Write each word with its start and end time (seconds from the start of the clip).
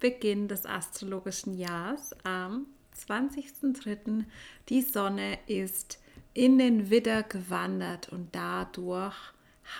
Beginn 0.00 0.48
des 0.48 0.66
astrologischen 0.66 1.56
Jahres 1.56 2.14
am 2.24 2.66
20.03. 2.96 4.24
Die 4.68 4.82
Sonne 4.82 5.38
ist 5.46 5.98
in 6.34 6.58
den 6.58 6.90
Widder 6.90 7.22
gewandert 7.22 8.08
und 8.08 8.34
dadurch 8.34 9.16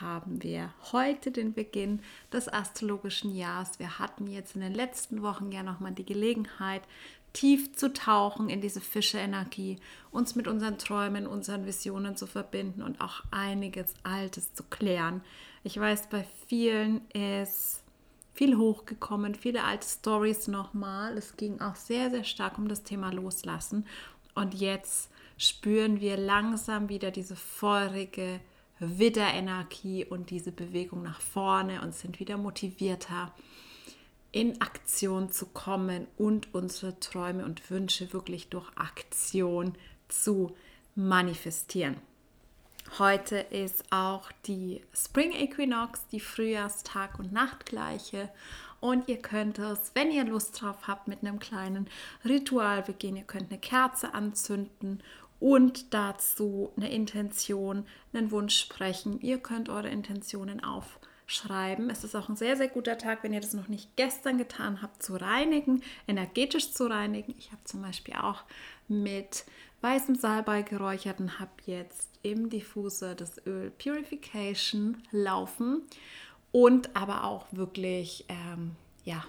haben 0.01 0.43
wir 0.43 0.73
heute 0.93 1.31
den 1.31 1.55
Beginn 1.55 2.01
des 2.33 2.49
astrologischen 2.49 3.35
Jahres. 3.35 3.79
Wir 3.79 3.99
hatten 3.99 4.27
jetzt 4.27 4.55
in 4.55 4.61
den 4.61 4.75
letzten 4.75 5.23
Wochen 5.23 5.51
ja 5.51 5.63
nochmal 5.63 5.93
die 5.93 6.05
Gelegenheit, 6.05 6.83
tief 7.33 7.75
zu 7.75 7.93
tauchen 7.93 8.49
in 8.49 8.61
diese 8.61 8.81
Fische-Energie, 8.81 9.77
uns 10.11 10.35
mit 10.35 10.49
unseren 10.49 10.79
Träumen, 10.79 11.27
unseren 11.27 11.67
Visionen 11.67 12.17
zu 12.17 12.27
verbinden 12.27 12.83
und 12.83 13.01
auch 13.01 13.23
einiges 13.31 13.95
Altes 14.03 14.55
zu 14.55 14.65
klären. 14.65 15.23
Ich 15.63 15.79
weiß, 15.79 16.09
bei 16.09 16.27
vielen 16.47 17.07
ist 17.11 17.83
viel 18.39 18.57
hochgekommen, 18.57 19.35
viele 19.35 19.65
alte 19.65 19.89
Stories 19.89 20.47
nochmal. 20.47 21.19
Es 21.19 21.37
ging 21.37 21.61
auch 21.61 21.75
sehr, 21.75 22.09
sehr 22.09 22.23
stark 22.23 22.57
um 22.57 22.69
das 22.69 22.85
Thema 22.85 23.13
Loslassen. 23.13 23.85
Und 24.37 24.55
jetzt 24.55 25.11
spüren 25.37 26.01
wir 26.01 26.17
langsam 26.17 26.89
wieder 26.89 27.11
diese 27.11 27.35
feurige 27.35 28.39
Widderenergie 28.79 30.05
und 30.05 30.31
diese 30.31 30.53
Bewegung 30.53 31.03
nach 31.03 31.21
vorne 31.21 31.83
und 31.83 31.97
sind 31.97 32.21
wieder 32.21 32.37
motivierter, 32.37 33.35
in 34.31 34.61
Aktion 34.61 35.33
zu 35.33 35.47
kommen 35.47 36.07
und 36.17 36.55
unsere 36.55 37.01
Träume 37.01 37.45
und 37.45 37.69
Wünsche 37.73 38.13
wirklich 38.13 38.51
durch 38.51 38.71
Aktion 38.77 39.73
zu 40.07 40.55
manifestieren. 40.95 41.97
Heute 42.97 43.37
ist 43.37 43.85
auch 43.93 44.33
die 44.47 44.83
Spring 44.95 45.33
Equinox, 45.33 46.07
die 46.09 46.21
Frühjahrstag- 46.21 47.19
und 47.19 47.33
Nachtgleiche. 47.33 48.31
Und 48.81 49.09
ihr 49.09 49.19
könnt 49.19 49.59
es, 49.59 49.93
wenn 49.95 50.11
ihr 50.11 50.25
Lust 50.25 50.61
drauf 50.61 50.89
habt, 50.89 51.07
mit 51.07 51.23
einem 51.23 51.39
kleinen 51.39 51.89
Ritual 52.25 52.83
beginnen. 52.83 53.19
Ihr 53.19 53.25
könnt 53.25 53.51
eine 53.51 53.61
Kerze 53.61 54.15
anzünden 54.15 55.03
und 55.39 55.93
dazu 55.93 56.73
eine 56.77 56.91
Intention, 56.91 57.87
einen 58.13 58.31
Wunsch 58.31 58.59
sprechen. 58.59 59.21
Ihr 59.21 59.39
könnt 59.39 59.69
eure 59.69 59.91
Intentionen 59.91 60.65
aufschreiben. 60.65 61.91
Es 61.91 62.05
ist 62.05 62.17
auch 62.17 62.29
ein 62.29 62.37
sehr, 62.37 62.57
sehr 62.57 62.69
guter 62.69 62.99
Tag, 62.99 63.23
wenn 63.23 63.35
ihr 63.35 63.41
das 63.41 63.53
noch 63.53 63.69
nicht 63.69 63.97
gestern 63.97 64.39
getan 64.39 64.81
habt, 64.81 65.03
zu 65.03 65.17
reinigen, 65.17 65.83
energetisch 66.07 66.73
zu 66.73 66.87
reinigen. 66.87 67.35
Ich 67.39 67.53
habe 67.53 67.63
zum 67.65 67.83
Beispiel 67.83 68.15
auch 68.15 68.45
mit 68.89 69.45
weißem 69.81 70.17
Salbei 70.17 70.63
geräuchert 70.63 71.21
und 71.21 71.39
habe 71.39 71.51
jetzt 71.67 72.18
im 72.31 72.51
Diffuser 72.51 73.15
das 73.15 73.45
Öl 73.47 73.71
Purification 73.71 75.03
laufen 75.11 75.83
und 76.53 76.95
aber 76.97 77.25
auch 77.25 77.47
wirklich 77.53 78.25
ähm, 78.29 78.77
ja, 79.05 79.25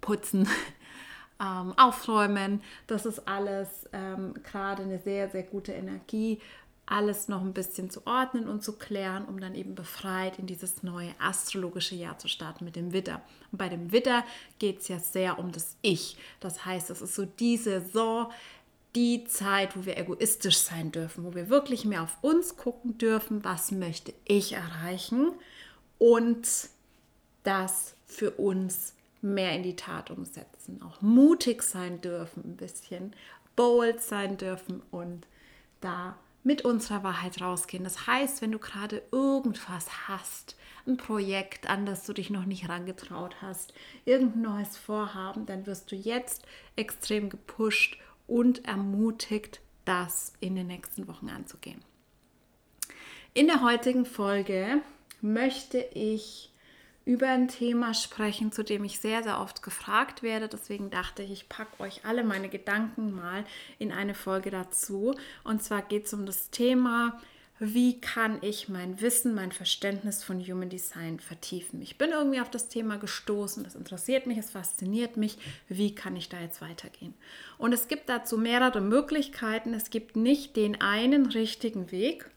putzen, 0.00 0.48
ähm, 1.40 1.74
aufräumen. 1.76 2.62
Das 2.86 3.06
ist 3.06 3.26
alles 3.28 3.68
ähm, 3.92 4.34
gerade 4.44 4.82
eine 4.82 4.98
sehr, 4.98 5.28
sehr 5.30 5.42
gute 5.42 5.72
Energie, 5.72 6.40
alles 6.86 7.28
noch 7.28 7.42
ein 7.42 7.52
bisschen 7.52 7.90
zu 7.90 8.06
ordnen 8.06 8.48
und 8.48 8.64
zu 8.64 8.72
klären, 8.72 9.26
um 9.26 9.40
dann 9.40 9.54
eben 9.54 9.74
befreit 9.74 10.38
in 10.38 10.46
dieses 10.46 10.82
neue 10.82 11.10
astrologische 11.18 11.94
Jahr 11.94 12.18
zu 12.18 12.28
starten 12.28 12.64
mit 12.64 12.76
dem 12.76 12.92
Widder. 12.92 13.20
Und 13.52 13.58
bei 13.58 13.68
dem 13.68 13.92
Widder 13.92 14.24
geht 14.58 14.80
es 14.80 14.88
ja 14.88 14.98
sehr 14.98 15.38
um 15.38 15.52
das 15.52 15.76
Ich. 15.82 16.16
Das 16.40 16.64
heißt, 16.64 16.88
es 16.90 17.02
ist 17.02 17.14
so 17.14 17.26
diese 17.26 17.82
so 17.82 18.30
die 18.94 19.24
Zeit, 19.24 19.76
wo 19.76 19.84
wir 19.84 19.98
egoistisch 19.98 20.58
sein 20.58 20.92
dürfen, 20.92 21.24
wo 21.24 21.34
wir 21.34 21.48
wirklich 21.48 21.84
mehr 21.84 22.02
auf 22.02 22.16
uns 22.22 22.56
gucken 22.56 22.98
dürfen, 22.98 23.44
was 23.44 23.70
möchte 23.70 24.12
ich 24.24 24.52
erreichen 24.52 25.32
und 25.98 26.48
das 27.42 27.94
für 28.06 28.32
uns 28.32 28.94
mehr 29.20 29.52
in 29.52 29.62
die 29.62 29.76
Tat 29.76 30.10
umsetzen, 30.10 30.80
auch 30.82 31.00
mutig 31.02 31.62
sein 31.62 32.00
dürfen, 32.00 32.44
ein 32.44 32.56
bisschen 32.56 33.14
bold 33.56 34.00
sein 34.00 34.36
dürfen 34.36 34.82
und 34.90 35.26
da 35.80 36.16
mit 36.44 36.62
unserer 36.64 37.02
Wahrheit 37.02 37.40
rausgehen. 37.40 37.84
Das 37.84 38.06
heißt, 38.06 38.40
wenn 38.40 38.52
du 38.52 38.58
gerade 38.58 39.02
irgendwas 39.10 40.08
hast, 40.08 40.56
ein 40.86 40.96
Projekt, 40.96 41.68
an 41.68 41.84
das 41.84 42.06
du 42.06 42.12
dich 42.14 42.30
noch 42.30 42.46
nicht 42.46 42.62
herangetraut 42.62 43.36
hast, 43.42 43.74
irgendein 44.04 44.42
neues 44.42 44.76
Vorhaben, 44.76 45.44
dann 45.44 45.66
wirst 45.66 45.92
du 45.92 45.96
jetzt 45.96 46.44
extrem 46.76 47.28
gepusht 47.28 47.98
und 48.28 48.64
ermutigt, 48.64 49.60
das 49.84 50.34
in 50.38 50.54
den 50.54 50.68
nächsten 50.68 51.08
Wochen 51.08 51.28
anzugehen. 51.28 51.80
In 53.34 53.46
der 53.46 53.62
heutigen 53.62 54.04
Folge 54.04 54.80
möchte 55.20 55.78
ich 55.78 56.52
über 57.04 57.28
ein 57.28 57.48
Thema 57.48 57.94
sprechen, 57.94 58.52
zu 58.52 58.62
dem 58.62 58.84
ich 58.84 59.00
sehr, 59.00 59.22
sehr 59.22 59.40
oft 59.40 59.62
gefragt 59.62 60.22
werde. 60.22 60.46
Deswegen 60.46 60.90
dachte 60.90 61.22
ich, 61.22 61.32
ich 61.32 61.48
packe 61.48 61.80
euch 61.80 62.04
alle 62.04 62.22
meine 62.22 62.50
Gedanken 62.50 63.12
mal 63.12 63.46
in 63.78 63.92
eine 63.92 64.14
Folge 64.14 64.50
dazu. 64.50 65.14
Und 65.42 65.62
zwar 65.62 65.80
geht 65.80 66.04
es 66.04 66.12
um 66.12 66.26
das 66.26 66.50
Thema 66.50 67.18
wie 67.60 68.00
kann 68.00 68.38
ich 68.40 68.68
mein 68.68 69.00
Wissen, 69.00 69.34
mein 69.34 69.50
Verständnis 69.50 70.22
von 70.22 70.40
Human 70.40 70.68
Design 70.68 71.18
vertiefen. 71.18 71.82
Ich 71.82 71.98
bin 71.98 72.10
irgendwie 72.10 72.40
auf 72.40 72.50
das 72.50 72.68
Thema 72.68 72.98
gestoßen, 72.98 73.64
das 73.64 73.74
interessiert 73.74 74.26
mich, 74.26 74.38
es 74.38 74.50
fasziniert 74.50 75.16
mich, 75.16 75.38
wie 75.68 75.94
kann 75.94 76.16
ich 76.16 76.28
da 76.28 76.40
jetzt 76.40 76.60
weitergehen? 76.60 77.14
Und 77.58 77.72
es 77.72 77.88
gibt 77.88 78.08
dazu 78.08 78.38
mehrere 78.38 78.80
Möglichkeiten, 78.80 79.74
es 79.74 79.90
gibt 79.90 80.14
nicht 80.14 80.56
den 80.56 80.80
einen 80.80 81.26
richtigen 81.26 81.90
Weg, 81.90 82.30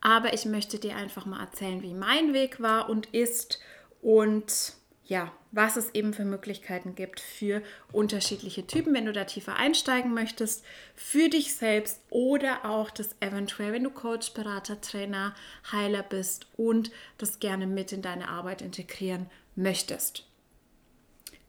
aber 0.00 0.32
ich 0.32 0.46
möchte 0.46 0.78
dir 0.78 0.96
einfach 0.96 1.26
mal 1.26 1.40
erzählen, 1.40 1.82
wie 1.82 1.94
mein 1.94 2.32
Weg 2.32 2.60
war 2.60 2.88
und 2.88 3.06
ist 3.12 3.60
und 4.00 4.79
ja, 5.10 5.32
was 5.50 5.76
es 5.76 5.92
eben 5.92 6.14
für 6.14 6.24
Möglichkeiten 6.24 6.94
gibt 6.94 7.18
für 7.18 7.62
unterschiedliche 7.90 8.68
Typen, 8.68 8.94
wenn 8.94 9.06
du 9.06 9.12
da 9.12 9.24
tiefer 9.24 9.56
einsteigen 9.56 10.14
möchtest, 10.14 10.64
für 10.94 11.28
dich 11.28 11.54
selbst 11.54 12.00
oder 12.10 12.64
auch 12.64 12.90
das 12.90 13.16
eventuell, 13.18 13.72
wenn 13.72 13.82
du 13.82 13.90
Coach, 13.90 14.32
Berater, 14.34 14.80
Trainer, 14.80 15.34
Heiler 15.72 16.04
bist 16.04 16.46
und 16.56 16.92
das 17.18 17.40
gerne 17.40 17.66
mit 17.66 17.90
in 17.90 18.02
deine 18.02 18.28
Arbeit 18.28 18.62
integrieren 18.62 19.28
möchtest. 19.56 20.28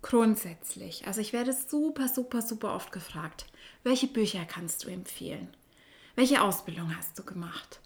Grundsätzlich, 0.01 1.05
also 1.05 1.21
ich 1.21 1.31
werde 1.31 1.53
super, 1.53 2.07
super, 2.07 2.41
super 2.41 2.73
oft 2.73 2.91
gefragt, 2.91 3.45
welche 3.83 4.07
Bücher 4.07 4.43
kannst 4.45 4.85
du 4.85 4.89
empfehlen? 4.89 5.55
Welche 6.15 6.41
Ausbildung 6.41 6.97
hast 6.97 7.19
du 7.19 7.23
gemacht? 7.23 7.79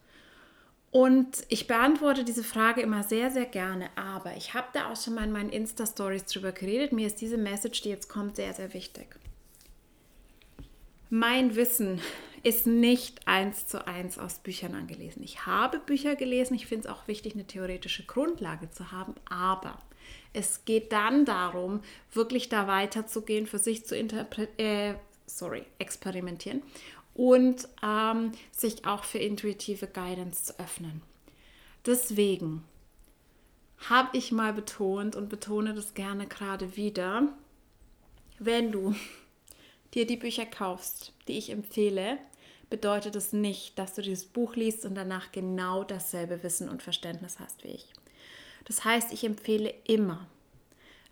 Und 0.95 1.43
ich 1.49 1.67
beantworte 1.67 2.23
diese 2.23 2.41
Frage 2.41 2.79
immer 2.79 3.03
sehr, 3.03 3.29
sehr 3.29 3.43
gerne, 3.43 3.89
aber 3.97 4.37
ich 4.37 4.53
habe 4.53 4.67
da 4.71 4.89
auch 4.89 4.95
schon 4.95 5.15
mal 5.15 5.25
in 5.25 5.33
meinen 5.33 5.49
Insta-Stories 5.49 6.23
drüber 6.23 6.53
geredet. 6.53 6.93
Mir 6.93 7.05
ist 7.05 7.19
diese 7.19 7.37
Message, 7.37 7.81
die 7.81 7.89
jetzt 7.89 8.07
kommt, 8.07 8.37
sehr, 8.37 8.53
sehr 8.53 8.73
wichtig. 8.73 9.07
Mein 11.09 11.57
Wissen 11.57 11.99
ist 12.43 12.65
nicht 12.65 13.27
eins 13.27 13.67
zu 13.67 13.85
eins 13.85 14.17
aus 14.17 14.35
Büchern 14.39 14.73
angelesen. 14.73 15.21
Ich 15.21 15.45
habe 15.45 15.79
Bücher 15.79 16.15
gelesen, 16.15 16.55
ich 16.55 16.65
finde 16.65 16.87
es 16.87 16.93
auch 16.93 17.09
wichtig, 17.09 17.33
eine 17.33 17.45
theoretische 17.45 18.05
Grundlage 18.05 18.71
zu 18.71 18.93
haben, 18.93 19.15
aber 19.29 19.79
es 20.31 20.63
geht 20.63 20.93
dann 20.93 21.25
darum, 21.25 21.81
wirklich 22.13 22.47
da 22.47 22.67
weiterzugehen, 22.67 23.47
für 23.47 23.59
sich 23.59 23.85
zu 23.85 23.97
äh, 23.97 24.93
sorry, 25.25 25.65
experimentieren 25.77 26.61
und 27.15 27.67
ähm, 27.81 28.33
sich 28.51 28.85
auch 28.85 29.05
für 29.05 29.17
intuitive 29.17 29.87
Guidance 29.87 30.43
zu 30.43 30.59
öffnen. 30.59 31.01
Deswegen 31.85 32.63
habe 33.89 34.15
ich 34.17 34.31
mal 34.31 34.53
betont 34.53 35.15
und 35.15 35.29
betone 35.29 35.73
das 35.73 35.93
gerne 35.93 36.27
gerade 36.27 36.75
wieder, 36.75 37.29
wenn 38.37 38.71
du 38.71 38.93
dir 39.93 40.05
die 40.05 40.17
Bücher 40.17 40.45
kaufst, 40.45 41.13
die 41.27 41.37
ich 41.37 41.49
empfehle, 41.49 42.17
bedeutet 42.69 43.15
es 43.15 43.25
das 43.25 43.33
nicht, 43.33 43.79
dass 43.79 43.93
du 43.93 44.01
dieses 44.01 44.25
Buch 44.25 44.55
liest 44.55 44.85
und 44.85 44.95
danach 44.95 45.31
genau 45.31 45.83
dasselbe 45.83 46.43
Wissen 46.43 46.67
und 46.67 46.83
Verständnis 46.83 47.39
hast 47.39 47.63
wie 47.63 47.69
ich. 47.69 47.87
Das 48.65 48.83
heißt, 48.83 49.13
ich 49.13 49.23
empfehle 49.23 49.73
immer, 49.85 50.27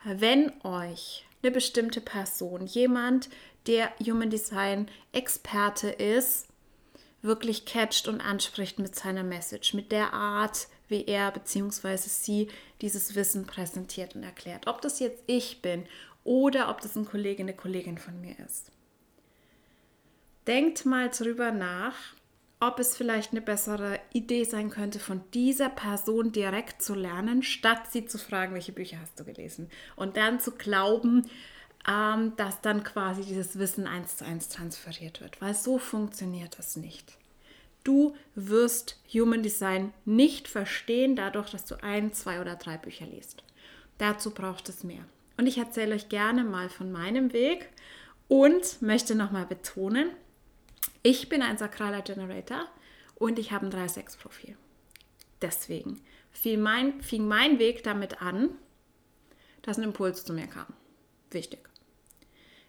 wenn 0.04 0.52
euch 0.66 1.26
eine 1.44 1.52
bestimmte 1.52 2.02
Person, 2.02 2.66
jemand, 2.66 3.30
der 3.68 3.92
Human 4.00 4.30
Design 4.30 4.90
Experte 5.12 5.90
ist, 5.90 6.48
wirklich 7.22 7.66
catcht 7.66 8.08
und 8.08 8.22
anspricht 8.22 8.80
mit 8.80 8.96
seiner 8.96 9.24
Message, 9.24 9.74
mit 9.74 9.92
der 9.92 10.14
Art, 10.14 10.68
wie 10.88 11.06
er 11.06 11.32
bzw. 11.32 11.98
sie 11.98 12.48
dieses 12.82 13.16
Wissen 13.16 13.46
präsentiert 13.46 14.16
und 14.16 14.24
erklärt. 14.24 14.68
Ob 14.68 14.82
das 14.82 15.00
jetzt 15.00 15.24
ich 15.28 15.62
bin 15.62 15.86
oder 16.24 16.70
ob 16.70 16.82
das 16.82 16.96
ein 16.96 17.06
Kollege, 17.06 17.44
eine 17.44 17.56
Kollegin 17.56 17.98
von 17.98 18.20
mir 18.20 18.38
ist. 18.40 18.72
Denkt 20.48 20.86
mal 20.86 21.10
drüber 21.10 21.52
nach, 21.52 21.96
ob 22.68 22.80
es 22.80 22.96
vielleicht 22.96 23.32
eine 23.32 23.42
bessere 23.42 24.00
Idee 24.14 24.46
sein 24.46 24.70
könnte, 24.70 25.00
von 25.00 25.22
dieser 25.34 25.70
Person 25.70 26.32
direkt 26.32 26.82
zu 26.82 26.96
lernen, 26.96 27.44
statt 27.44 27.92
sie 27.92 28.06
zu 28.06 28.18
fragen, 28.18 28.54
welche 28.54 28.72
Bücher 28.72 29.00
hast 29.02 29.20
du 29.20 29.26
gelesen. 29.26 29.70
Und 29.96 30.16
dann 30.16 30.40
zu 30.40 30.52
glauben, 30.52 31.30
ähm, 31.90 32.34
dass 32.38 32.62
dann 32.62 32.84
quasi 32.84 33.24
dieses 33.24 33.60
Wissen 33.60 33.86
eins 33.86 34.18
zu 34.18 34.26
eins 34.26 34.48
transferiert 34.48 35.20
wird, 35.20 35.42
weil 35.42 35.54
so 35.54 35.78
funktioniert 35.78 36.58
das 36.58 36.78
nicht. 36.78 37.18
Du 37.84 38.16
wirst 38.36 38.98
Human 39.14 39.44
Design 39.44 39.94
nicht 40.06 40.48
verstehen, 40.48 41.18
dadurch, 41.18 41.50
dass 41.50 41.66
du 41.66 41.84
ein, 41.84 42.14
zwei 42.14 42.40
oder 42.40 42.56
drei 42.56 42.78
Bücher 42.78 43.06
liest. 43.06 43.44
Dazu 43.98 44.32
braucht 44.32 44.70
es 44.70 44.86
mehr. 44.86 45.04
Und 45.36 45.48
ich 45.48 45.58
erzähle 45.58 45.96
euch 45.96 46.08
gerne 46.08 46.46
mal 46.46 46.70
von 46.70 46.94
meinem 46.94 47.34
Weg 47.34 47.68
und 48.30 48.82
möchte 48.82 49.16
nochmal 49.16 49.46
betonen, 49.46 50.12
ich 51.04 51.30
bin 51.30 51.42
ein 51.42 51.58
sakraler 51.58 52.02
Generator 52.02 52.66
und 53.16 53.38
ich 53.38 53.52
habe 53.52 53.68
ein 53.68 53.72
3-6-Profil. 53.72 54.58
Deswegen 55.42 56.02
fing 56.32 56.62
mein, 56.62 57.02
fing 57.02 57.28
mein 57.28 57.60
Weg 57.60 57.84
damit 57.84 58.22
an, 58.22 58.50
dass 59.62 59.78
ein 59.78 59.84
Impuls 59.84 60.26
zu 60.26 60.34
mir 60.34 60.48
kam. 60.48 60.68
Wichtig. 61.32 61.70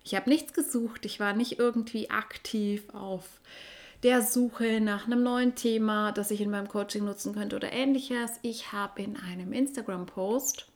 Ich 0.03 0.15
habe 0.15 0.29
nichts 0.29 0.53
gesucht, 0.53 1.07
ich 1.07 1.21
war 1.21 1.33
nicht 1.33 1.59
irgendwie 1.59 2.11
aktiv 2.11 2.91
auf 2.91 3.41
der 4.03 4.21
Suche 4.21 4.81
nach 4.81 5.07
einem 5.07 5.23
neuen 5.23 5.55
Thema, 5.55 6.13
das 6.13 6.31
ich 6.31 6.43
in 6.43 6.51
meinem 6.51 6.69
Coaching 6.69 7.05
nutzen 7.05 7.35
könnte 7.35 7.57
oder 7.57 7.73
ähnliches. 7.73 8.33
Ich 8.43 8.73
habe 8.73 9.03
in 9.03 9.17
einem 9.17 9.53
Instagram-Post 9.53 10.67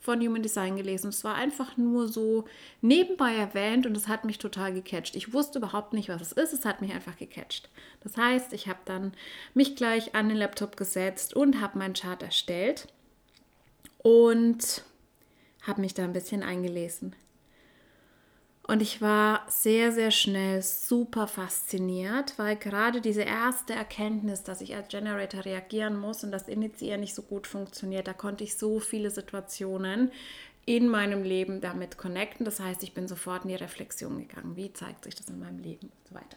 von 0.00 0.20
Human 0.20 0.42
Design 0.42 0.76
gelesen. 0.76 1.08
Es 1.10 1.22
war 1.24 1.34
einfach 1.34 1.76
nur 1.76 2.08
so 2.08 2.46
nebenbei 2.80 3.34
erwähnt 3.34 3.86
und 3.86 3.96
es 3.96 4.08
hat 4.08 4.24
mich 4.24 4.38
total 4.38 4.72
gecatcht. 4.72 5.14
Ich 5.14 5.32
wusste 5.34 5.58
überhaupt 5.58 5.92
nicht, 5.92 6.08
was 6.08 6.22
es 6.22 6.32
ist. 6.32 6.54
Es 6.54 6.64
hat 6.64 6.80
mich 6.80 6.92
einfach 6.92 7.16
gecatcht. 7.18 7.68
Das 8.02 8.16
heißt, 8.16 8.54
ich 8.54 8.66
habe 8.66 8.80
dann 8.86 9.12
mich 9.52 9.76
gleich 9.76 10.14
an 10.14 10.28
den 10.28 10.38
Laptop 10.38 10.76
gesetzt 10.76 11.36
und 11.36 11.60
habe 11.60 11.78
meinen 11.78 11.94
Chart 11.94 12.22
erstellt 12.22 12.88
und 13.98 14.84
habe 15.62 15.82
mich 15.82 15.92
da 15.92 16.04
ein 16.04 16.14
bisschen 16.14 16.42
eingelesen. 16.42 17.14
Und 18.70 18.82
ich 18.82 19.02
war 19.02 19.42
sehr, 19.48 19.90
sehr 19.90 20.12
schnell 20.12 20.62
super 20.62 21.26
fasziniert, 21.26 22.34
weil 22.36 22.54
gerade 22.54 23.00
diese 23.00 23.22
erste 23.22 23.74
Erkenntnis, 23.74 24.44
dass 24.44 24.60
ich 24.60 24.76
als 24.76 24.86
Generator 24.86 25.44
reagieren 25.44 25.98
muss 25.98 26.22
und 26.22 26.30
das 26.30 26.46
Initiieren 26.46 27.00
nicht 27.00 27.16
so 27.16 27.22
gut 27.22 27.48
funktioniert, 27.48 28.06
da 28.06 28.12
konnte 28.12 28.44
ich 28.44 28.56
so 28.56 28.78
viele 28.78 29.10
Situationen 29.10 30.12
in 30.66 30.86
meinem 30.86 31.24
Leben 31.24 31.60
damit 31.60 31.98
connecten. 31.98 32.44
Das 32.44 32.60
heißt, 32.60 32.84
ich 32.84 32.94
bin 32.94 33.08
sofort 33.08 33.42
in 33.42 33.48
die 33.48 33.56
Reflexion 33.56 34.20
gegangen. 34.20 34.54
Wie 34.54 34.72
zeigt 34.72 35.02
sich 35.02 35.16
das 35.16 35.28
in 35.28 35.40
meinem 35.40 35.58
Leben 35.58 35.88
und 35.88 36.08
so 36.08 36.14
weiter. 36.14 36.36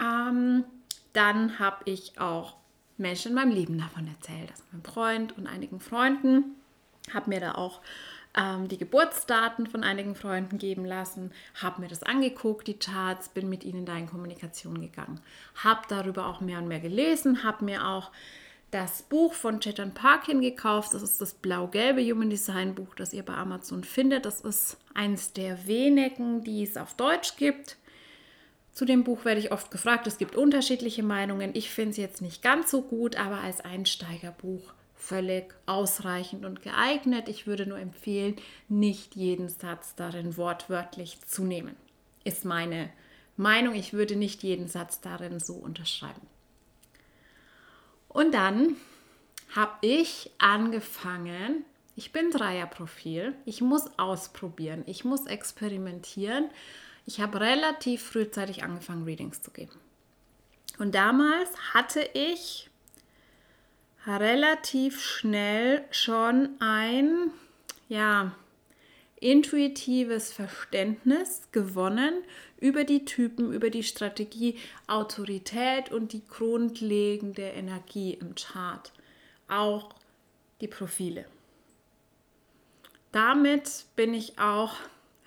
Ähm, 0.00 0.64
dann 1.12 1.58
habe 1.58 1.82
ich 1.84 2.18
auch 2.18 2.56
Menschen 2.96 3.32
in 3.32 3.34
meinem 3.34 3.52
Leben 3.52 3.76
davon 3.76 4.08
erzählt, 4.08 4.50
also 4.52 4.64
meinem 4.72 4.84
Freund 4.84 5.36
und 5.36 5.46
einigen 5.46 5.80
Freunden, 5.80 6.56
habe 7.12 7.28
mir 7.28 7.40
da 7.40 7.56
auch 7.56 7.82
ähm, 8.36 8.68
die 8.68 8.78
Geburtsdaten 8.78 9.66
von 9.66 9.82
einigen 9.82 10.14
Freunden 10.14 10.58
geben 10.58 10.84
lassen, 10.84 11.32
habe 11.54 11.80
mir 11.80 11.88
das 11.88 12.02
angeguckt, 12.02 12.66
die 12.68 12.78
Charts, 12.78 13.28
bin 13.28 13.48
mit 13.48 13.64
ihnen 13.64 13.86
da 13.86 13.96
in 13.96 14.08
Kommunikation 14.08 14.80
gegangen, 14.80 15.20
habe 15.56 15.82
darüber 15.88 16.26
auch 16.26 16.40
mehr 16.40 16.58
und 16.58 16.68
mehr 16.68 16.80
gelesen, 16.80 17.42
habe 17.42 17.64
mir 17.64 17.86
auch 17.86 18.10
das 18.70 19.02
Buch 19.02 19.34
von 19.34 19.60
Chetan 19.60 19.94
Parkin 19.94 20.40
gekauft. 20.40 20.94
Das 20.94 21.02
ist 21.02 21.20
das 21.20 21.34
blau-gelbe 21.34 22.02
Human 22.02 22.30
Design 22.30 22.74
Buch, 22.74 22.94
das 22.94 23.12
ihr 23.12 23.24
bei 23.24 23.34
Amazon 23.34 23.82
findet. 23.82 24.24
Das 24.24 24.40
ist 24.40 24.76
eines 24.94 25.32
der 25.32 25.66
wenigen, 25.66 26.44
die 26.44 26.62
es 26.62 26.76
auf 26.76 26.94
Deutsch 26.94 27.36
gibt. 27.36 27.76
Zu 28.72 28.84
dem 28.84 29.02
Buch 29.02 29.24
werde 29.24 29.40
ich 29.40 29.50
oft 29.50 29.72
gefragt. 29.72 30.06
Es 30.06 30.18
gibt 30.18 30.36
unterschiedliche 30.36 31.02
Meinungen. 31.02 31.50
Ich 31.54 31.70
finde 31.70 31.90
es 31.90 31.96
jetzt 31.96 32.22
nicht 32.22 32.42
ganz 32.42 32.70
so 32.70 32.82
gut, 32.82 33.16
aber 33.16 33.40
als 33.40 33.60
Einsteigerbuch 33.60 34.72
völlig 35.00 35.54
ausreichend 35.66 36.44
und 36.44 36.62
geeignet. 36.62 37.28
Ich 37.28 37.46
würde 37.46 37.66
nur 37.66 37.78
empfehlen, 37.78 38.36
nicht 38.68 39.16
jeden 39.16 39.48
Satz 39.48 39.94
darin 39.94 40.36
wortwörtlich 40.36 41.20
zu 41.22 41.44
nehmen. 41.44 41.74
Ist 42.24 42.44
meine 42.44 42.90
Meinung. 43.36 43.74
Ich 43.74 43.92
würde 43.92 44.16
nicht 44.16 44.42
jeden 44.42 44.68
Satz 44.68 45.00
darin 45.00 45.40
so 45.40 45.54
unterschreiben. 45.54 46.26
Und 48.08 48.32
dann 48.32 48.76
habe 49.54 49.72
ich 49.80 50.30
angefangen, 50.38 51.64
ich 51.96 52.12
bin 52.12 52.30
Dreierprofil, 52.30 53.34
ich 53.44 53.60
muss 53.60 53.98
ausprobieren, 53.98 54.84
ich 54.86 55.04
muss 55.04 55.26
experimentieren. 55.26 56.50
Ich 57.06 57.20
habe 57.20 57.40
relativ 57.40 58.02
frühzeitig 58.02 58.62
angefangen, 58.62 59.04
Readings 59.04 59.42
zu 59.42 59.50
geben. 59.50 59.72
Und 60.78 60.94
damals 60.94 61.50
hatte 61.74 62.08
ich 62.14 62.69
relativ 64.06 65.00
schnell 65.00 65.84
schon 65.90 66.50
ein, 66.60 67.30
ja, 67.88 68.34
intuitives 69.20 70.32
Verständnis 70.32 71.42
gewonnen 71.52 72.14
über 72.58 72.84
die 72.84 73.04
Typen, 73.04 73.52
über 73.52 73.70
die 73.70 73.82
Strategie, 73.82 74.58
Autorität 74.86 75.92
und 75.92 76.12
die 76.12 76.24
grundlegende 76.24 77.42
Energie 77.42 78.14
im 78.14 78.34
Chart, 78.34 78.92
auch 79.48 79.94
die 80.60 80.68
Profile. 80.68 81.26
Damit 83.12 83.84
bin 83.96 84.14
ich 84.14 84.38
auch 84.38 84.74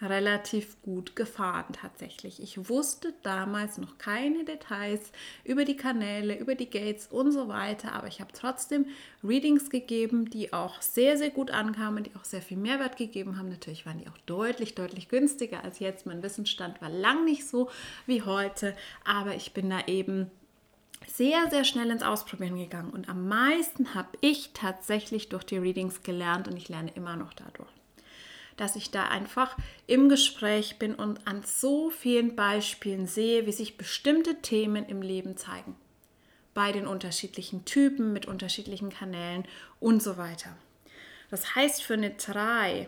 relativ 0.04 0.82
gut 0.82 1.16
gefahren 1.16 1.74
tatsächlich. 1.74 2.42
Ich 2.42 2.70
wusste 2.70 3.14
damals 3.24 3.78
noch 3.78 3.98
keine 3.98 4.44
Details 4.44 5.12
über 5.44 5.66
die 5.66 5.78
Kanäle, 5.78 6.38
über 6.38 6.56
die 6.56 6.70
Gates 6.70 7.08
und 7.08 7.32
so 7.32 7.48
weiter, 7.48 7.94
aber 7.94 8.08
ich 8.08 8.22
habe 8.22 8.32
trotzdem 8.34 8.86
Readings 9.24 9.70
gegeben, 9.70 10.30
die 10.30 10.54
auch 10.54 10.82
sehr, 10.82 11.18
sehr 11.18 11.30
gut 11.30 11.52
ankamen, 11.52 12.04
die 12.04 12.16
auch 12.16 12.26
sehr 12.26 12.42
viel 12.42 12.58
Mehrwert 12.58 12.98
gegeben 12.98 13.38
haben. 13.38 13.50
Natürlich 13.50 13.86
waren 13.86 14.00
die 14.00 14.08
auch 14.08 14.18
deutlich, 14.26 14.76
deutlich 14.76 15.10
günstiger 15.10 15.64
als 15.64 15.80
jetzt. 15.80 16.06
Mein 16.06 16.24
Wissensstand 16.24 16.82
war 16.82 16.90
lang 16.90 17.26
nicht 17.26 17.48
so 17.48 17.70
wie 18.06 18.22
heute, 18.22 18.76
aber 19.06 19.36
ich 19.36 19.54
bin 19.54 19.70
da 19.70 19.82
eben 19.88 20.30
sehr, 21.08 21.50
sehr 21.50 21.64
schnell 21.64 21.90
ins 21.90 22.04
Ausprobieren 22.04 22.58
gegangen 22.58 22.92
und 22.92 23.10
am 23.10 23.28
meisten 23.28 23.94
habe 23.94 24.10
ich 24.22 24.52
tatsächlich 24.54 25.30
durch 25.30 25.44
die 25.44 25.58
Readings 25.58 26.04
gelernt 26.04 26.48
und 26.48 26.58
ich 26.58 26.70
lerne 26.70 26.92
immer 26.96 27.16
noch 27.16 27.34
dadurch 27.34 27.63
dass 28.58 28.76
ich 28.76 28.92
da 28.92 29.08
einfach 29.08 29.58
im 29.88 30.10
Gespräch 30.10 30.78
bin 30.80 30.96
und 30.96 31.28
an 31.28 31.44
so 31.44 31.90
vielen 31.90 32.36
Beispielen 32.36 33.08
sehe, 33.08 33.46
wie 33.46 33.52
sich 33.52 33.78
bestimmte 33.78 34.42
Themen 34.42 34.86
im 34.86 35.02
Leben 35.02 35.38
zeigen. 35.38 35.76
Bei 36.54 36.72
den 36.72 36.88
unterschiedlichen 36.88 37.66
Typen, 37.66 38.14
mit 38.14 38.28
unterschiedlichen 38.28 38.90
Kanälen 38.90 39.46
und 39.80 40.04
so 40.04 40.18
weiter. 40.18 40.56
Das 41.32 41.56
heißt, 41.56 41.82
für 41.82 41.96
eine 41.96 42.12
3, 42.12 42.88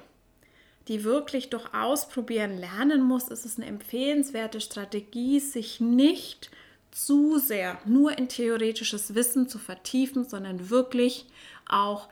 die 0.87 1.03
wirklich 1.03 1.49
durch 1.49 1.73
Ausprobieren 1.73 2.57
lernen 2.57 3.01
muss, 3.01 3.29
ist 3.29 3.45
es 3.45 3.57
eine 3.57 3.65
empfehlenswerte 3.65 4.61
Strategie, 4.61 5.39
sich 5.39 5.79
nicht 5.79 6.51
zu 6.91 7.39
sehr 7.39 7.79
nur 7.85 8.17
in 8.17 8.29
theoretisches 8.29 9.15
Wissen 9.15 9.49
zu 9.49 9.59
vertiefen, 9.59 10.23
sondern 10.23 10.69
wirklich 10.69 11.25
auch 11.67 12.07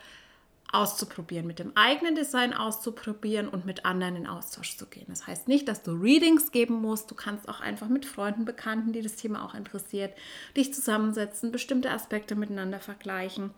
auszuprobieren, 0.73 1.45
mit 1.45 1.59
dem 1.59 1.75
eigenen 1.75 2.15
Design 2.15 2.53
auszuprobieren 2.53 3.47
und 3.47 3.65
mit 3.65 3.85
anderen 3.85 4.15
in 4.15 4.27
Austausch 4.27 4.75
zu 4.75 4.87
gehen. 4.87 5.05
Das 5.07 5.27
heißt 5.27 5.47
nicht, 5.47 5.67
dass 5.67 5.83
du 5.83 5.91
Readings 5.91 6.51
geben 6.51 6.81
musst. 6.81 7.11
Du 7.11 7.15
kannst 7.15 7.47
auch 7.47 7.61
einfach 7.61 7.89
mit 7.89 8.05
Freunden, 8.05 8.43
Bekannten, 8.43 8.91
die 8.91 9.01
das 9.01 9.15
Thema 9.15 9.45
auch 9.45 9.53
interessiert, 9.53 10.13
dich 10.57 10.73
zusammensetzen, 10.73 11.51
bestimmte 11.51 11.91
Aspekte 11.91 12.35
miteinander 12.35 12.79
vergleichen. 12.79 13.51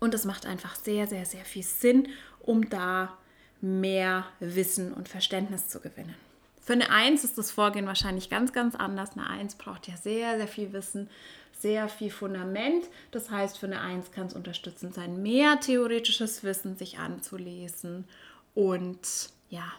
Und 0.00 0.14
es 0.14 0.24
macht 0.24 0.46
einfach 0.46 0.76
sehr, 0.76 1.06
sehr, 1.06 1.26
sehr 1.26 1.44
viel 1.44 1.64
Sinn, 1.64 2.08
um 2.40 2.70
da 2.70 3.16
mehr 3.60 4.24
Wissen 4.40 4.92
und 4.94 5.08
Verständnis 5.08 5.68
zu 5.68 5.80
gewinnen. 5.80 6.14
Für 6.60 6.74
eine 6.74 6.90
Eins 6.90 7.24
ist 7.24 7.38
das 7.38 7.50
Vorgehen 7.50 7.86
wahrscheinlich 7.86 8.30
ganz, 8.30 8.52
ganz 8.52 8.74
anders. 8.74 9.12
Eine 9.16 9.28
Eins 9.28 9.54
braucht 9.54 9.88
ja 9.88 9.96
sehr, 9.96 10.36
sehr 10.36 10.48
viel 10.48 10.72
Wissen 10.72 11.08
sehr 11.60 11.88
viel 11.88 12.10
Fundament. 12.10 12.88
Das 13.10 13.30
heißt, 13.30 13.58
für 13.58 13.66
eine 13.66 13.80
Eins 13.80 14.12
kann 14.12 14.26
es 14.26 14.34
unterstützend 14.34 14.94
sein, 14.94 15.22
mehr 15.22 15.60
theoretisches 15.60 16.44
Wissen 16.44 16.76
sich 16.76 16.98
anzulesen 16.98 18.04
und 18.54 19.30
ja, 19.50 19.72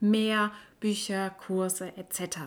mehr 0.00 0.52
Bücher, 0.80 1.30
Kurse 1.30 1.92
etc. 1.96 2.38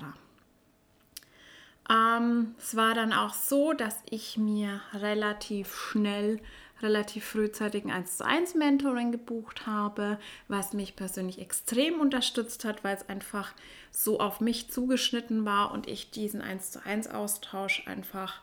Ähm, 1.90 2.56
es 2.58 2.76
war 2.76 2.94
dann 2.94 3.14
auch 3.14 3.34
so, 3.34 3.74
dass 3.74 3.98
ich 4.10 4.38
mir 4.38 4.82
relativ 4.94 5.76
schnell, 5.76 6.40
relativ 6.82 7.26
frühzeitig 7.26 7.86
ein 7.86 7.92
1 7.92 8.18
zu 8.18 8.26
1 8.26 8.56
Mentoring 8.56 9.12
gebucht 9.12 9.66
habe, 9.68 10.20
was 10.48 10.74
mich 10.74 10.96
persönlich 10.96 11.40
extrem 11.40 12.00
unterstützt 12.00 12.66
hat, 12.66 12.84
weil 12.84 12.96
es 12.96 13.08
einfach 13.08 13.54
so 13.92 14.20
auf 14.20 14.42
mich 14.42 14.70
zugeschnitten 14.70 15.46
war 15.46 15.72
und 15.72 15.88
ich 15.88 16.12
diesen 16.12 16.42
1 16.42 16.72
zu 16.72 16.86
1 16.86 17.08
Austausch 17.08 17.84
einfach 17.86 18.42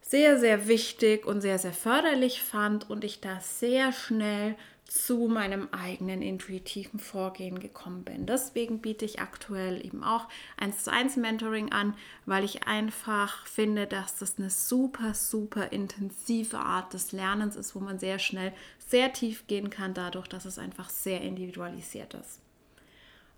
sehr, 0.00 0.38
sehr 0.38 0.68
wichtig 0.68 1.26
und 1.26 1.40
sehr, 1.40 1.58
sehr 1.58 1.72
förderlich 1.72 2.42
fand 2.42 2.88
und 2.88 3.04
ich 3.04 3.20
da 3.20 3.40
sehr 3.40 3.92
schnell 3.92 4.56
zu 4.88 5.28
meinem 5.28 5.68
eigenen 5.70 6.22
intuitiven 6.22 6.98
Vorgehen 6.98 7.60
gekommen 7.60 8.04
bin. 8.04 8.24
Deswegen 8.24 8.80
biete 8.80 9.04
ich 9.04 9.20
aktuell 9.20 9.84
eben 9.84 10.02
auch 10.02 10.28
1 10.56 10.84
zu 10.84 10.90
1 10.90 11.16
Mentoring 11.16 11.72
an, 11.72 11.94
weil 12.24 12.42
ich 12.42 12.66
einfach 12.66 13.46
finde, 13.46 13.86
dass 13.86 14.16
das 14.16 14.38
eine 14.38 14.48
super, 14.48 15.12
super 15.12 15.72
intensive 15.72 16.58
Art 16.58 16.94
des 16.94 17.12
Lernens 17.12 17.54
ist, 17.54 17.74
wo 17.74 17.80
man 17.80 17.98
sehr 17.98 18.18
schnell 18.18 18.54
sehr 18.78 19.12
tief 19.12 19.46
gehen 19.46 19.68
kann, 19.68 19.92
dadurch, 19.92 20.26
dass 20.26 20.46
es 20.46 20.58
einfach 20.58 20.88
sehr 20.88 21.20
individualisiert 21.20 22.14
ist. 22.14 22.40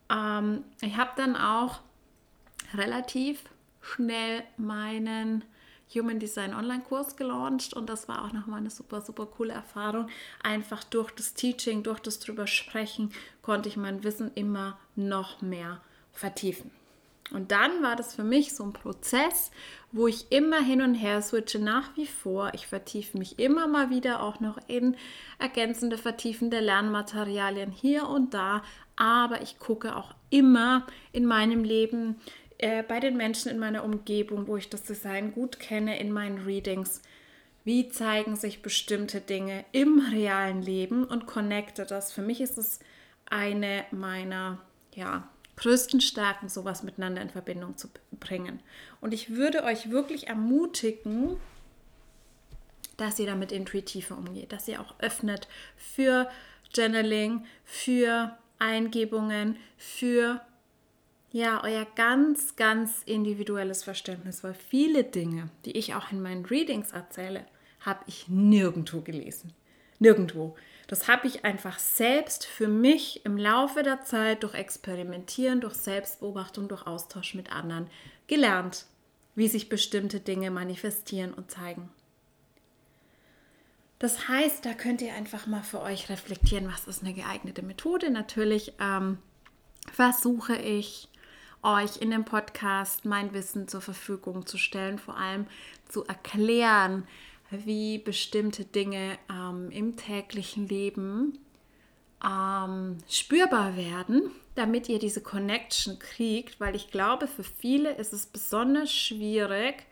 Ähm, 0.09 0.63
ich 0.81 0.97
habe 0.97 1.11
dann 1.17 1.35
auch 1.35 1.81
relativ 2.75 3.43
schnell 3.81 4.45
meinen 4.57 5.43
Human 5.95 6.19
Design 6.19 6.55
Online-Kurs 6.55 7.17
gelauncht 7.17 7.75
und 7.75 7.89
das 7.89 8.09
war 8.09 8.25
auch 8.25 8.33
nochmal 8.33 8.61
eine 8.61 8.71
super, 8.71 9.01
super 9.01 9.27
coole 9.27 9.53
Erfahrung. 9.53 10.09
Einfach 10.43 10.85
durch 10.85 11.11
das 11.11 11.35
Teaching, 11.35 11.83
durch 11.83 12.01
das 12.01 12.19
drüber 12.19 12.47
sprechen, 12.47 13.13
konnte 13.43 13.69
ich 13.69 13.77
mein 13.77 14.05
Wissen 14.05 14.31
immer 14.35 14.79
noch 14.95 15.43
mehr 15.43 15.81
vertiefen. 16.13 16.71
Und 17.33 17.53
dann 17.53 17.83
war 17.83 17.95
das 17.95 18.15
für 18.15 18.25
mich 18.25 18.55
so 18.55 18.65
ein 18.65 18.73
Prozess, 18.73 19.53
wo 19.93 20.09
ich 20.09 20.33
immer 20.33 20.61
hin 20.61 20.83
und 20.83 20.95
her 20.95 21.23
switche, 21.23 21.61
nach 21.61 21.97
wie 21.97 22.07
vor. 22.07 22.51
Ich 22.55 22.67
vertiefe 22.67 23.19
mich 23.19 23.39
immer 23.39 23.69
mal 23.69 23.91
wieder 23.91 24.23
auch 24.23 24.41
noch 24.41 24.59
in 24.67 24.97
ergänzende, 25.39 25.97
vertiefende 25.97 26.59
Lernmaterialien 26.59 27.71
hier 27.71 28.09
und 28.09 28.35
da. 28.35 28.63
Aber 28.97 29.43
ich 29.43 29.59
gucke 29.59 29.95
auch 29.95 30.13
immer 30.29 30.87
in 31.13 31.25
meinem 31.25 31.63
Leben, 31.63 32.21
äh, 32.63 32.83
bei 32.83 33.01
den 33.01 33.17
Menschen 33.17 33.51
in 33.51 33.59
meiner 33.59 33.85
Umgebung, 33.85 34.47
wo 34.47 34.57
ich 34.57 34.69
das 34.69 34.83
Design 34.83 35.33
gut 35.33 35.59
kenne, 35.59 35.99
in 35.99 36.13
meinen 36.13 36.45
Readings, 36.45 37.01
wie 37.65 37.89
zeigen 37.89 38.37
sich 38.37 38.63
bestimmte 38.63 39.21
Dinge 39.21 39.65
im 39.73 40.01
realen 40.13 40.63
Leben 40.63 41.05
und 41.05 41.27
connecte 41.27 41.87
das. 41.87 42.13
Für 42.13 42.23
mich 42.23 42.41
ist 42.41 42.59
es 42.59 42.81
eine 43.27 43.85
meiner 43.91 44.59
ja, 44.95 45.29
größten 45.57 46.01
Stärken, 46.01 46.49
sowas 46.49 46.83
miteinander 46.83 47.23
in 47.23 47.31
Verbindung 47.31 47.77
zu 47.77 47.89
bringen. 48.13 48.61
Und 49.01 49.15
ich 49.15 49.31
würde 49.31 49.65
euch 49.65 49.91
wirklich 49.91 50.29
ermutigen, 50.29 51.37
dass 52.97 53.19
ihr 53.19 53.27
damit 53.27 53.53
intuitiver 53.53 54.19
umgeht, 54.19 54.53
dass 54.53 54.69
ihr 54.69 54.81
auch 54.81 54.95
öffnet 54.99 55.49
für 55.77 56.29
Journaling, 56.75 57.47
für 57.65 58.37
Eingebungen, 58.59 59.57
für 59.79 60.43
ja, 61.33 61.63
euer 61.63 61.87
ganz, 61.95 62.57
ganz 62.57 63.03
individuelles 63.05 63.85
Verständnis, 63.85 64.43
weil 64.43 64.55
viele 64.55 65.05
Dinge, 65.05 65.49
die 65.65 65.77
ich 65.77 65.95
auch 65.95 66.11
in 66.11 66.21
meinen 66.21 66.45
Readings 66.45 66.93
erzähle, 66.93 67.45
habe 67.81 68.01
ich 68.07 68.29
nirgendwo 68.29 69.01
gelesen. 69.01 69.53
Nirgendwo. 69.99 70.57
Das 70.89 71.07
habe 71.07 71.29
ich 71.29 71.45
einfach 71.45 71.79
selbst 71.79 72.47
für 72.47 72.67
mich 72.67 73.25
im 73.25 73.37
Laufe 73.37 73.85
der 73.85 74.03
Zeit 74.03 74.43
durch 74.43 74.55
Experimentieren, 74.55 75.61
durch 75.61 75.75
Selbstbeobachtung, 75.75 76.67
durch 76.67 76.87
Austausch 76.87 77.35
mit 77.35 77.53
anderen 77.53 77.87
gelernt, 78.27 78.87
wie 79.37 79.47
sich 79.47 79.69
bestimmte 79.69 80.19
Dinge 80.19 80.51
manifestieren 80.51 81.33
und 81.33 81.51
zeigen. 81.51 81.91
Das 84.01 84.29
heißt, 84.29 84.65
da 84.65 84.73
könnt 84.73 85.03
ihr 85.03 85.13
einfach 85.13 85.47
mal 85.47 85.63
für 85.63 85.81
euch 85.81 86.09
reflektieren, 86.09 86.67
was 86.73 86.89
ist 86.89 87.05
eine 87.05 87.13
geeignete 87.13 87.63
Methode. 87.63 88.11
Natürlich 88.11 88.73
ähm, 88.81 89.19
versuche 89.93 90.57
ich 90.57 91.10
euch 91.63 91.99
in 91.99 92.11
dem 92.11 92.25
Podcast 92.25 93.05
mein 93.05 93.33
Wissen 93.33 93.69
zur 93.69 93.81
Verfügung 93.81 94.47
zu 94.47 94.59
stellen, 94.59 94.99
vor 94.99 95.17
allem 95.17 95.47
zu 95.89 96.05
erklären, 96.05 97.07
wie 97.51 97.99
bestimmte 97.99 98.65
Dinge 98.65 99.19
ähm, 99.31 99.71
im 99.71 99.97
täglichen 99.97 100.69
Leben 100.69 101.39
ähm, 102.25 102.99
spürbar 103.09 103.77
werden, 103.77 104.31
damit 104.55 104.89
ihr 104.89 104.99
diese 104.99 105.23
Connection 105.23 105.99
kriegt, 105.99 106.61
weil 106.61 106.77
ich 106.77 106.91
glaube, 106.91 107.27
für 107.27 107.45
viele 107.45 107.93
ist 107.95 108.13
es 108.13 108.27
besonders 108.27 108.93
schwierig, 108.93 109.87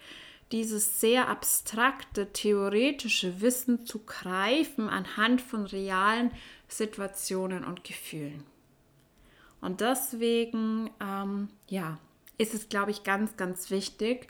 dieses 0.53 1.01
sehr 1.01 1.29
abstrakte, 1.29 2.33
theoretische 2.33 3.41
Wissen 3.41 3.85
zu 3.85 4.01
greifen 4.01 4.89
anhand 4.89 5.43
von 5.43 5.67
realen 5.67 6.31
Situationen 6.69 7.65
und 7.65 7.85
Gefühlen. 7.85 8.45
Und 9.61 9.81
deswegen, 9.81 10.91
ähm, 11.01 11.49
ja, 11.69 11.99
ist 12.39 12.55
es, 12.55 12.69
glaube 12.69 12.91
ich, 12.91 13.03
ganz, 13.03 13.37
ganz 13.37 13.71
wichtig, 13.71 14.29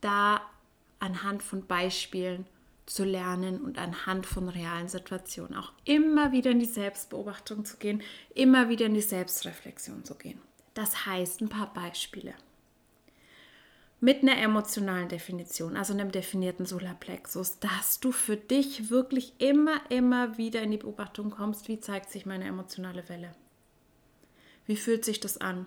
da 0.00 0.42
anhand 0.98 1.42
von 1.42 1.66
Beispielen 1.66 2.46
zu 2.86 3.04
lernen 3.04 3.60
und 3.62 3.78
anhand 3.78 4.26
von 4.26 4.48
realen 4.48 4.88
Situationen 4.88 5.56
auch 5.56 5.72
immer 5.84 6.32
wieder 6.32 6.50
in 6.50 6.58
die 6.58 6.66
Selbstbeobachtung 6.66 7.64
zu 7.64 7.76
gehen, 7.78 8.02
immer 8.34 8.68
wieder 8.68 8.86
in 8.86 8.94
die 8.94 9.00
Selbstreflexion 9.00 10.04
zu 10.04 10.14
gehen. 10.14 10.40
Das 10.74 11.06
heißt, 11.06 11.40
ein 11.40 11.48
paar 11.48 11.72
Beispiele. 11.72 12.34
Mit 14.00 14.22
einer 14.22 14.36
emotionalen 14.36 15.08
Definition, 15.08 15.76
also 15.76 15.92
einem 15.92 16.10
definierten 16.10 16.66
Solarplexus, 16.66 17.60
dass 17.60 18.00
du 18.00 18.10
für 18.10 18.36
dich 18.36 18.90
wirklich 18.90 19.34
immer, 19.38 19.80
immer 19.90 20.38
wieder 20.38 20.60
in 20.60 20.72
die 20.72 20.78
Beobachtung 20.78 21.30
kommst, 21.30 21.68
wie 21.68 21.78
zeigt 21.78 22.10
sich 22.10 22.26
meine 22.26 22.46
emotionale 22.46 23.08
Welle. 23.08 23.32
Wie 24.66 24.76
fühlt 24.76 25.04
sich 25.04 25.20
das 25.20 25.38
an? 25.38 25.66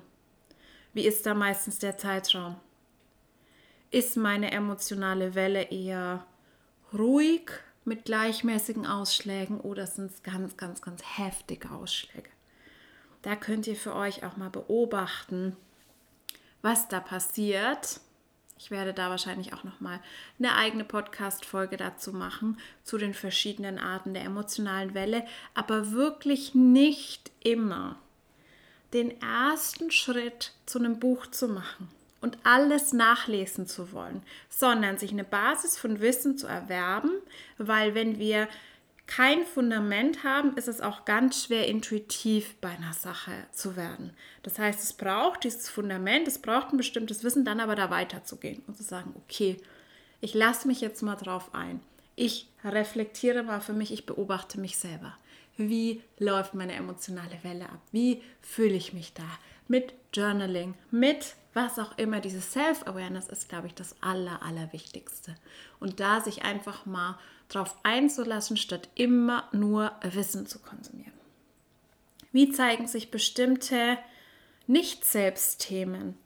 Wie 0.94 1.06
ist 1.06 1.25
da 1.25 1.34
meistens 1.34 1.80
der 1.80 1.98
Zeitraum? 1.98 2.56
Ist 3.92 4.18
meine 4.18 4.52
emotionale 4.52 5.36
Welle 5.36 5.64
eher 5.64 6.25
ruhig 6.94 7.52
mit 7.84 8.06
gleichmäßigen 8.06 8.86
Ausschlägen 8.86 9.60
oder 9.60 9.88
sind 9.88 10.12
es 10.12 10.24
ganz, 10.24 10.58
ganz, 10.58 10.82
ganz 10.82 11.02
heftige 11.18 11.72
Ausschläge? 11.72 12.30
Da 13.22 13.36
könnt 13.36 13.68
ihr 13.68 13.75
für 13.75 13.96
euch 13.96 14.24
auch 14.24 14.38
mal 14.38 14.50
beobachten, 14.50 15.58
was 16.62 16.88
da 16.88 17.00
passiert. 17.00 18.00
Ich 18.58 18.72
werde 18.72 18.94
da 18.94 19.10
wahrscheinlich 19.10 19.54
auch 19.54 19.64
noch 19.64 19.82
mal 19.82 20.00
eine 20.40 20.56
eigene 20.56 20.86
Podcast-Folge 20.86 21.75
dazu 21.75 22.14
machen 22.14 22.58
zu 22.84 22.98
den 22.98 23.14
verschiedenen 23.14 23.80
Arten 23.80 24.14
der 24.14 24.24
emotionalen 24.24 24.94
Welle, 24.94 25.25
aber 25.54 25.92
wirklich 25.92 26.56
nicht 26.56 27.32
immer 27.44 28.00
den 28.94 29.20
ersten 29.22 29.92
Schritt 29.92 30.54
zu 30.65 30.80
einem 30.80 31.00
Buch 31.00 31.27
zu 31.27 31.48
machen 31.48 31.89
und 32.22 32.38
alles 32.44 32.94
nachlesen 32.94 33.68
zu 33.68 33.92
wollen, 33.92 34.24
sondern 34.50 34.98
sich 34.98 35.12
eine 35.12 35.24
Basis 35.24 35.77
von 35.77 36.00
Wissen 36.00 36.38
zu 36.38 36.48
erwerben, 36.48 37.12
weil 37.58 37.94
wenn 37.94 38.20
wir 38.20 38.48
kein 39.08 39.46
Fundament 39.46 40.24
haben, 40.24 40.58
ist 40.58 40.68
es 40.68 40.82
auch 40.82 41.06
ganz 41.06 41.44
schwer 41.44 41.68
intuitiv 41.68 42.56
bei 42.56 42.70
einer 42.70 42.94
Sache 42.94 43.32
zu 43.51 43.75
werden. 43.75 44.12
Das 44.42 44.58
heißt, 44.58 44.82
es 44.82 44.94
braucht 44.94 45.44
dieses 45.44 45.70
Fundament, 45.70 46.27
es 46.27 46.39
braucht 46.39 46.74
ein 46.74 46.77
bestimmtes 46.77 47.24
Wissen, 47.24 47.46
dann 47.46 47.60
aber 47.60 47.75
da 47.75 47.92
weiterzugehen 47.92 48.63
und 48.65 48.75
zu 48.75 48.84
sagen, 48.84 49.13
okay, 49.15 49.58
ich 50.22 50.34
lasse 50.34 50.68
mich 50.68 50.82
jetzt 50.82 51.04
mal 51.04 51.15
drauf 51.15 51.54
ein. 51.54 51.82
Ich 52.15 52.48
reflektiere 52.63 53.44
mal 53.44 53.62
für 53.62 53.74
mich, 53.74 53.94
ich 53.94 54.08
beobachte 54.08 54.60
mich 54.60 54.77
selber 54.77 55.15
wie 55.58 56.02
läuft 56.18 56.54
meine 56.54 56.74
emotionale 56.74 57.38
Welle 57.44 57.70
ab, 57.70 57.82
wie 57.92 58.22
fühle 58.42 58.74
ich 58.74 58.94
mich 58.94 59.14
da. 59.14 59.28
Mit 59.68 59.94
Journaling, 60.14 60.76
mit 60.92 61.36
was 61.54 61.80
auch 61.80 61.98
immer, 61.98 62.20
diese 62.20 62.42
Self-Awareness 62.42 63.28
ist, 63.30 63.50
glaube 63.50 63.68
ich, 63.68 63.74
das 63.74 63.96
Aller, 64.02 64.44
Allerwichtigste. 64.44 65.36
Und 65.80 66.00
da 66.00 66.22
sich 66.22 66.44
einfach 66.44 66.86
mal 66.86 67.18
drauf 67.48 67.78
einzulassen, 67.84 68.58
statt 68.58 68.90
immer 68.96 69.48
nur 69.54 69.94
Wissen 70.02 70.46
zu 70.48 70.60
konsumieren. 70.60 71.14
Wie 72.32 72.52
zeigen 72.52 72.88
sich 72.88 73.10
bestimmte 73.10 73.98
Nicht-Selbst-Themen 74.68 76.18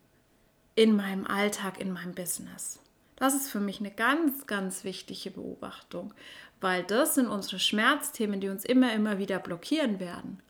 in 0.74 0.96
meinem 0.96 1.28
Alltag, 1.28 1.80
in 1.80 1.92
meinem 1.92 2.16
Business? 2.16 2.80
Das 3.16 3.36
ist 3.36 3.50
für 3.50 3.60
mich 3.60 3.80
eine 3.80 3.92
ganz, 3.92 4.48
ganz 4.48 4.84
wichtige 4.84 5.32
Beobachtung, 5.32 6.14
weil 6.62 6.84
das 6.84 7.16
sind 7.16 7.28
unsere 7.28 7.60
Schmerzthemen, 7.60 8.42
die 8.42 8.50
uns 8.50 8.66
immer, 8.66 8.94
immer 8.94 9.18
wieder 9.18 9.40
blockieren 9.40 10.00
werden. 10.00 10.42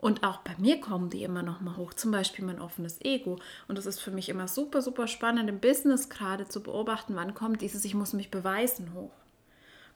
Und 0.00 0.24
auch 0.24 0.38
bei 0.38 0.54
mir 0.56 0.80
kommen 0.80 1.10
die 1.10 1.24
immer 1.24 1.42
noch 1.42 1.60
mal 1.60 1.76
hoch, 1.76 1.92
zum 1.92 2.10
Beispiel 2.10 2.44
mein 2.44 2.60
offenes 2.60 3.00
Ego. 3.02 3.38
Und 3.68 3.76
das 3.76 3.84
ist 3.84 4.00
für 4.00 4.10
mich 4.10 4.30
immer 4.30 4.48
super, 4.48 4.80
super 4.80 5.06
spannend 5.06 5.50
im 5.50 5.60
Business 5.60 6.08
gerade 6.08 6.48
zu 6.48 6.62
beobachten, 6.62 7.16
wann 7.16 7.34
kommt 7.34 7.60
dieses 7.60 7.84
Ich 7.84 7.94
muss 7.94 8.14
mich 8.14 8.30
beweisen 8.30 8.94
hoch. 8.94 9.12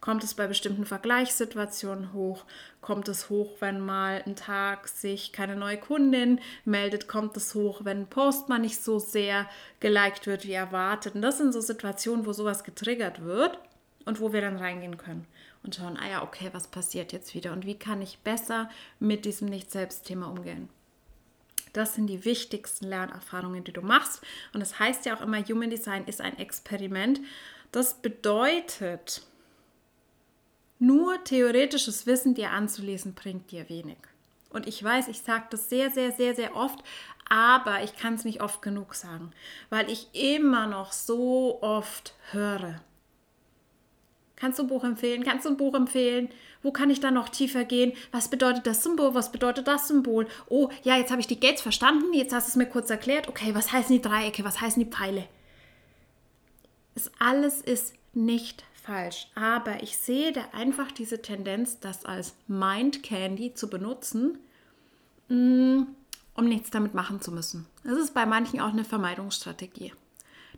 Kommt 0.02 0.22
es 0.22 0.34
bei 0.34 0.46
bestimmten 0.46 0.84
Vergleichssituationen 0.84 2.12
hoch? 2.12 2.44
Kommt 2.82 3.08
es 3.08 3.30
hoch, 3.30 3.52
wenn 3.60 3.80
mal 3.80 4.22
ein 4.26 4.36
Tag 4.36 4.88
sich 4.88 5.32
keine 5.32 5.56
neue 5.56 5.78
Kundin 5.78 6.38
meldet? 6.66 7.08
Kommt 7.08 7.34
es 7.38 7.54
hoch, 7.54 7.86
wenn 7.86 8.00
ein 8.00 8.06
Post 8.06 8.50
mal 8.50 8.58
nicht 8.58 8.84
so 8.84 8.98
sehr 8.98 9.48
geliked 9.80 10.26
wird 10.26 10.46
wie 10.46 10.52
erwartet? 10.52 11.14
Und 11.14 11.22
das 11.22 11.38
sind 11.38 11.54
so 11.54 11.62
Situationen, 11.62 12.26
wo 12.26 12.34
sowas 12.34 12.64
getriggert 12.64 13.24
wird 13.24 13.58
und 14.04 14.20
wo 14.20 14.32
wir 14.32 14.40
dann 14.40 14.56
reingehen 14.56 14.96
können 14.96 15.26
und 15.62 15.74
schauen, 15.74 15.96
ah 15.96 16.08
ja, 16.08 16.22
okay, 16.22 16.50
was 16.52 16.68
passiert 16.68 17.12
jetzt 17.12 17.34
wieder 17.34 17.52
und 17.52 17.66
wie 17.66 17.78
kann 17.78 18.02
ich 18.02 18.18
besser 18.18 18.68
mit 18.98 19.24
diesem 19.24 19.48
Nicht-Selbst-Thema 19.48 20.26
umgehen. 20.28 20.68
Das 21.72 21.94
sind 21.94 22.06
die 22.06 22.24
wichtigsten 22.24 22.86
Lernerfahrungen, 22.86 23.64
die 23.64 23.72
du 23.72 23.82
machst. 23.82 24.22
Und 24.52 24.60
das 24.60 24.78
heißt 24.78 25.06
ja 25.06 25.16
auch 25.16 25.20
immer, 25.20 25.42
Human 25.42 25.70
Design 25.70 26.04
ist 26.04 26.20
ein 26.20 26.38
Experiment. 26.38 27.20
Das 27.72 27.94
bedeutet, 27.94 29.22
Nur 30.78 31.22
theoretisches 31.24 32.06
Wissen 32.06 32.34
dir 32.34 32.50
anzulesen 32.50 33.14
bringt 33.14 33.50
dir 33.50 33.68
wenig. 33.68 33.96
Und 34.50 34.68
ich 34.68 34.82
weiß, 34.82 35.08
ich 35.08 35.20
sage 35.22 35.46
das 35.50 35.68
sehr, 35.68 35.90
sehr, 35.90 36.12
sehr, 36.12 36.34
sehr 36.34 36.54
oft, 36.54 36.78
aber 37.28 37.82
ich 37.82 37.96
kann 37.96 38.14
es 38.14 38.24
nicht 38.24 38.42
oft 38.42 38.62
genug 38.62 38.94
sagen, 38.94 39.32
weil 39.70 39.90
ich 39.90 40.08
immer 40.12 40.66
noch 40.66 40.92
so 40.92 41.60
oft 41.62 42.14
höre. 42.30 42.80
Kannst 44.36 44.58
du 44.58 44.64
ein 44.64 44.68
Buch 44.68 44.84
empfehlen? 44.84 45.22
Kannst 45.22 45.46
du 45.46 45.50
ein 45.50 45.56
Buch 45.56 45.74
empfehlen? 45.74 46.28
Wo 46.62 46.72
kann 46.72 46.90
ich 46.90 47.00
da 47.00 47.10
noch 47.10 47.28
tiefer 47.28 47.64
gehen? 47.64 47.92
Was 48.10 48.28
bedeutet 48.28 48.66
das 48.66 48.82
Symbol? 48.82 49.14
Was 49.14 49.30
bedeutet 49.30 49.68
das 49.68 49.88
Symbol? 49.88 50.26
Oh, 50.48 50.70
ja, 50.82 50.96
jetzt 50.96 51.10
habe 51.10 51.20
ich 51.20 51.26
die 51.26 51.38
Gates 51.38 51.62
verstanden. 51.62 52.12
Jetzt 52.12 52.34
hast 52.34 52.48
du 52.48 52.50
es 52.50 52.56
mir 52.56 52.66
kurz 52.66 52.90
erklärt. 52.90 53.28
Okay, 53.28 53.54
was 53.54 53.72
heißen 53.72 53.94
die 53.94 54.02
Dreiecke? 54.02 54.44
Was 54.44 54.60
heißen 54.60 54.82
die 54.82 54.90
Pfeile? 54.90 55.24
Es 56.94 57.10
alles 57.18 57.60
ist 57.60 57.94
nicht 58.12 58.64
falsch, 58.84 59.28
aber 59.34 59.82
ich 59.82 59.96
sehe 59.96 60.32
da 60.32 60.42
einfach 60.52 60.92
diese 60.92 61.22
Tendenz, 61.22 61.80
das 61.80 62.04
als 62.04 62.34
Mind 62.46 63.02
Candy 63.02 63.54
zu 63.54 63.68
benutzen, 63.68 64.38
mm, 65.28 65.82
um 66.34 66.44
nichts 66.44 66.70
damit 66.70 66.94
machen 66.94 67.20
zu 67.20 67.32
müssen. 67.32 67.66
Das 67.82 67.98
ist 67.98 68.14
bei 68.14 68.26
manchen 68.26 68.60
auch 68.60 68.72
eine 68.72 68.84
Vermeidungsstrategie. 68.84 69.92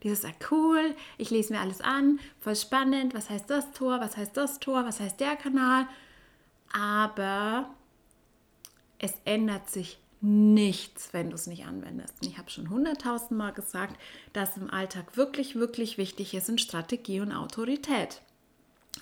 Dieses, 0.03 0.25
ah 0.25 0.33
cool, 0.51 0.95
ich 1.19 1.31
lese 1.31 1.53
mir 1.53 1.61
alles 1.61 1.81
an, 1.81 2.19
voll 2.39 2.57
spannend, 2.57 3.15
was 3.15 3.31
heißt 3.31 3.49
das 3.49 3.73
Tor, 3.73 4.01
was 4.01 4.17
heißt 4.17 4.37
das 4.37 4.59
Tor, 4.59 4.85
was 4.85 5.01
heißt 5.01 5.21
der 5.21 5.37
Kanal. 5.37 5.87
Aber 6.73 7.71
es 8.99 9.15
ändert 9.25 9.71
sich 9.71 9.99
nichts, 10.21 11.13
wenn 11.13 11.31
du 11.31 11.35
es 11.35 11.47
nicht 11.47 11.67
anwendest. 11.67 12.15
Und 12.21 12.29
ich 12.29 12.39
habe 12.39 12.51
schon 12.51 12.71
hunderttausend 12.71 13.33
Mal 13.33 13.53
gesagt, 13.53 13.97
dass 14.33 14.57
im 14.57 14.71
Alltag 14.71 15.17
wirklich, 15.17 15.57
wirklich 15.57 15.99
wichtig 15.99 16.35
ist 16.35 16.49
in 16.49 16.59
Strategie 16.59 17.21
und 17.21 17.33
Autorität. 17.33 18.23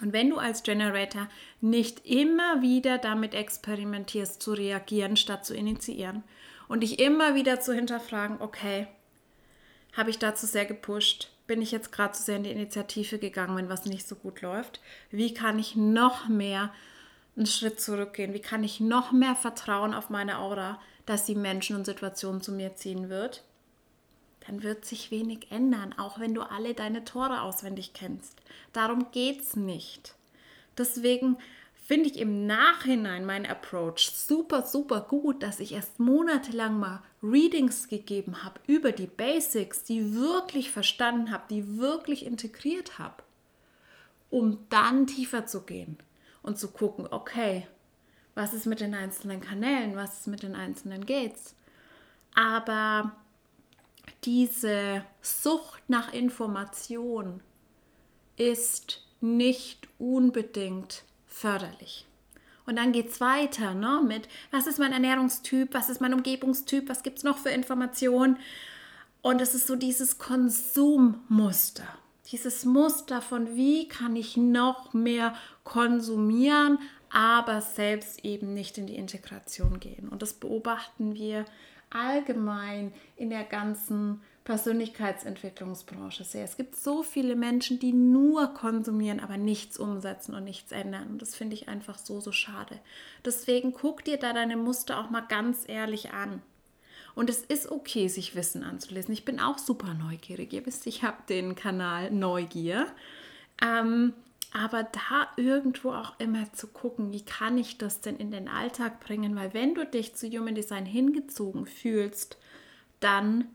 Und 0.01 0.13
wenn 0.13 0.31
du 0.31 0.39
als 0.39 0.65
Generator 0.65 1.29
nicht 1.61 2.05
immer 2.05 2.63
wieder 2.63 2.99
damit 2.99 3.33
experimentierst, 3.33 4.43
zu 4.43 4.53
reagieren 4.53 5.17
statt 5.17 5.47
zu 5.47 5.55
initiieren 5.55 6.25
und 6.67 6.81
dich 6.81 6.99
immer 6.99 7.37
wieder 7.37 7.61
zu 7.61 7.73
hinterfragen, 7.73 8.41
okay, 8.41 8.89
habe 9.97 10.11
ich 10.11 10.19
dazu 10.19 10.47
sehr 10.47 10.67
gepusht? 10.67 11.31
Bin 11.47 11.61
ich 11.61 11.73
jetzt 11.73 11.93
gerade 11.93 12.13
zu 12.15 12.23
sehr 12.23 12.37
in 12.37 12.45
die 12.45 12.51
Initiative 12.51 13.19
gegangen, 13.19 13.57
wenn 13.57 13.69
was 13.69 13.85
nicht 13.85 14.09
so 14.09 14.17
gut 14.17 14.41
läuft? 14.41 14.81
Wie 15.11 15.35
kann 15.35 15.59
ich 15.59 15.77
noch 15.77 16.29
mehr 16.29 16.73
einen 17.37 17.47
Schritt 17.47 17.81
zurückgehen? 17.81 18.33
Wie 18.33 18.41
kann 18.41 18.65
ich 18.65 18.81
noch 18.81 19.13
mehr 19.13 19.35
vertrauen 19.35 19.95
auf 19.95 20.11
meine 20.11 20.39
Aura, 20.39 20.81
dass 21.07 21.27
die 21.27 21.35
Menschen 21.35 21.77
und 21.77 21.85
Situationen 21.85 22.41
zu 22.41 22.53
mir 22.53 22.77
ziehen 22.77 23.09
wird? 23.11 23.45
Dann 24.47 24.63
wird 24.63 24.85
sich 24.85 25.11
wenig 25.11 25.51
ändern, 25.51 25.95
auch 25.99 26.19
wenn 26.19 26.35
du 26.35 26.43
alle 26.43 26.75
deine 26.75 27.05
Tore 27.05 27.43
auswendig 27.43 27.93
kennst. 27.95 28.41
Darum 28.73 29.11
geht 29.11 29.41
es 29.41 29.57
nicht. 29.57 30.15
Deswegen 30.77 31.39
finde 31.85 32.09
ich 32.09 32.19
im 32.19 32.47
Nachhinein 32.47 33.27
meinen 33.27 33.45
Approach 33.45 34.11
super, 34.11 34.63
super 34.63 35.03
gut, 35.03 35.43
dass 35.43 35.61
ich 35.61 35.73
erst 35.73 36.01
monatelang 36.01 36.79
mal 36.79 37.03
Readings 37.23 37.89
gegeben 37.89 38.43
habe 38.43 38.59
über 38.67 38.91
die 38.91 39.07
Basics, 39.07 39.85
die 39.85 40.15
wirklich 40.15 40.71
verstanden 40.71 41.31
habe, 41.31 41.45
die 41.51 41.77
wirklich 41.77 42.25
integriert 42.25 42.99
habe, 42.99 43.23
um 44.31 44.67
dann 44.71 45.07
tiefer 45.07 45.47
zu 45.47 45.61
gehen 45.61 45.99
und 46.43 46.59
zu 46.59 46.69
gucken, 46.69 47.07
okay, 47.11 47.67
was 48.35 48.55
ist 48.55 48.65
mit 48.65 48.81
den 48.81 48.95
einzelnen 48.95 49.43
Kanälen, 49.43 49.95
was 49.95 50.21
ist 50.21 50.27
mit 50.27 50.43
den 50.43 50.55
einzelnen 50.57 51.05
Gates. 51.05 51.55
Aber 52.35 53.13
diese 54.25 55.05
Sucht 55.21 55.83
nach 55.89 56.15
Information 56.15 57.43
ist 58.37 59.07
nicht 59.21 59.87
unbedingt 59.99 61.05
förderlich. 61.35 62.07
Und 62.67 62.77
dann 62.77 62.93
geht 62.93 63.11
es 63.11 63.21
weiter 63.21 63.75
ne, 63.75 64.01
mit, 64.07 64.29
was 64.51 64.67
ist 64.67 64.79
mein 64.79 64.93
Ernährungstyp, 64.93 65.75
was 65.75 65.91
ist 65.91 66.01
mein 66.01 66.15
Umgebungstyp, 66.15 66.89
was 66.89 67.03
gibt 67.03 67.19
es 67.19 67.25
noch 67.25 67.39
für 67.39 67.51
Informationen. 67.51 68.39
Und 69.21 69.41
es 69.41 69.55
ist 69.55 69.67
so 69.67 69.77
dieses 69.77 70.19
Konsummuster, 70.19 71.87
dieses 72.31 72.65
Muster 72.65 73.21
von, 73.21 73.57
wie 73.57 73.89
kann 73.89 74.17
ich 74.17 74.37
noch 74.37 74.95
mehr 74.95 75.35
konsumieren, 75.65 76.79
aber 77.11 77.61
selbst 77.61 78.25
eben 78.25 78.55
nicht 78.55 78.79
in 78.79 78.87
die 78.87 78.97
Integration 78.97 79.81
gehen. 79.81 80.09
Und 80.09 80.23
das 80.23 80.33
beobachten 80.35 81.15
wir 81.15 81.45
allgemein 81.91 82.93
in 83.17 83.31
der 83.31 83.45
ganzen 83.45 84.23
Persönlichkeitsentwicklungsbranche 84.45 86.25
sehr. 86.25 86.45
Es 86.45 86.57
gibt 86.59 86.77
so 86.77 87.03
viele 87.03 87.35
Menschen, 87.35 87.79
die 87.79 87.93
nur 87.93 88.49
konsumieren, 88.49 89.21
aber 89.21 89.39
nichts 89.39 89.79
umsetzen 89.79 90.35
und 90.35 90.45
nichts 90.45 90.71
ändern. 90.71 91.09
Und 91.09 91.23
das 91.23 91.35
finde 91.35 91.55
ich 91.55 91.69
einfach 91.69 91.97
so, 91.97 92.21
so 92.21 92.31
schade. 92.31 92.79
Deswegen 93.25 93.73
guck 93.73 94.05
dir 94.05 94.19
da 94.19 94.35
deine 94.35 94.59
Muster 94.59 95.01
auch 95.01 95.09
mal 95.09 95.23
ganz 95.23 95.65
ehrlich 95.67 96.13
an. 96.13 96.43
Und 97.15 97.31
es 97.31 97.43
ist 97.43 97.71
okay, 97.71 98.09
sich 98.09 98.35
Wissen 98.35 98.65
anzulesen. 98.65 99.15
Ich 99.15 99.25
bin 99.25 99.41
auch 99.41 99.59
super 99.59 99.95
neugierig. 99.95 100.53
Ihr 100.53 100.67
wisst, 100.67 100.87
ich 100.87 101.03
habe 101.03 101.23
den 101.29 101.55
Kanal 101.55 102.11
Neugier. 102.11 102.87
Ähm, 103.63 104.13
aber 104.53 104.85
da 104.85 105.29
irgendwo 105.37 105.93
auch 105.93 106.19
immer 106.19 106.53
zu 106.53 106.67
gucken, 106.67 107.13
wie 107.13 107.25
kann 107.25 107.57
ich 107.57 107.79
das 107.79 108.01
denn 108.01 108.17
in 108.17 108.31
den 108.31 108.49
Alltag 108.49 109.01
bringen? 109.01 109.37
Weil 109.37 109.55
wenn 109.55 109.75
du 109.75 109.87
dich 109.87 110.15
zu 110.17 110.29
Human 110.29 110.55
Design 110.55 110.87
hingezogen 110.87 111.67
fühlst, 111.67 112.37
dann 113.01 113.49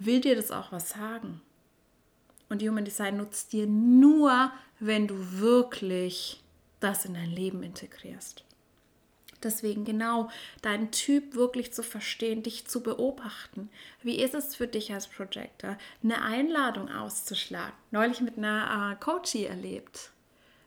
will 0.00 0.20
dir 0.20 0.34
das 0.34 0.50
auch 0.50 0.72
was 0.72 0.90
sagen. 0.90 1.40
Und 2.48 2.62
Human 2.62 2.84
Design 2.84 3.16
nutzt 3.16 3.52
dir 3.52 3.66
nur, 3.66 4.50
wenn 4.80 5.06
du 5.06 5.14
wirklich 5.38 6.42
das 6.80 7.04
in 7.04 7.14
dein 7.14 7.30
Leben 7.30 7.62
integrierst. 7.62 8.44
Deswegen 9.42 9.84
genau 9.84 10.30
deinen 10.60 10.90
Typ 10.90 11.34
wirklich 11.34 11.72
zu 11.72 11.82
verstehen, 11.82 12.42
dich 12.42 12.66
zu 12.66 12.82
beobachten. 12.82 13.70
Wie 14.02 14.20
ist 14.20 14.34
es 14.34 14.54
für 14.54 14.66
dich 14.66 14.92
als 14.92 15.06
Projector, 15.06 15.78
eine 16.02 16.22
Einladung 16.22 16.90
auszuschlagen? 16.90 17.72
Neulich 17.90 18.20
mit 18.20 18.36
einer 18.36 18.92
äh, 18.92 19.02
Coachie 19.02 19.44
erlebt. 19.44 20.10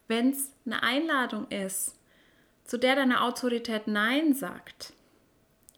Wenn 0.07 0.31
es 0.31 0.51
eine 0.65 0.81
Einladung 0.81 1.47
ist, 1.49 1.95
zu 2.65 2.79
der 2.79 2.95
deine 2.95 3.21
Autorität 3.21 3.87
Nein 3.87 4.33
sagt, 4.33 4.93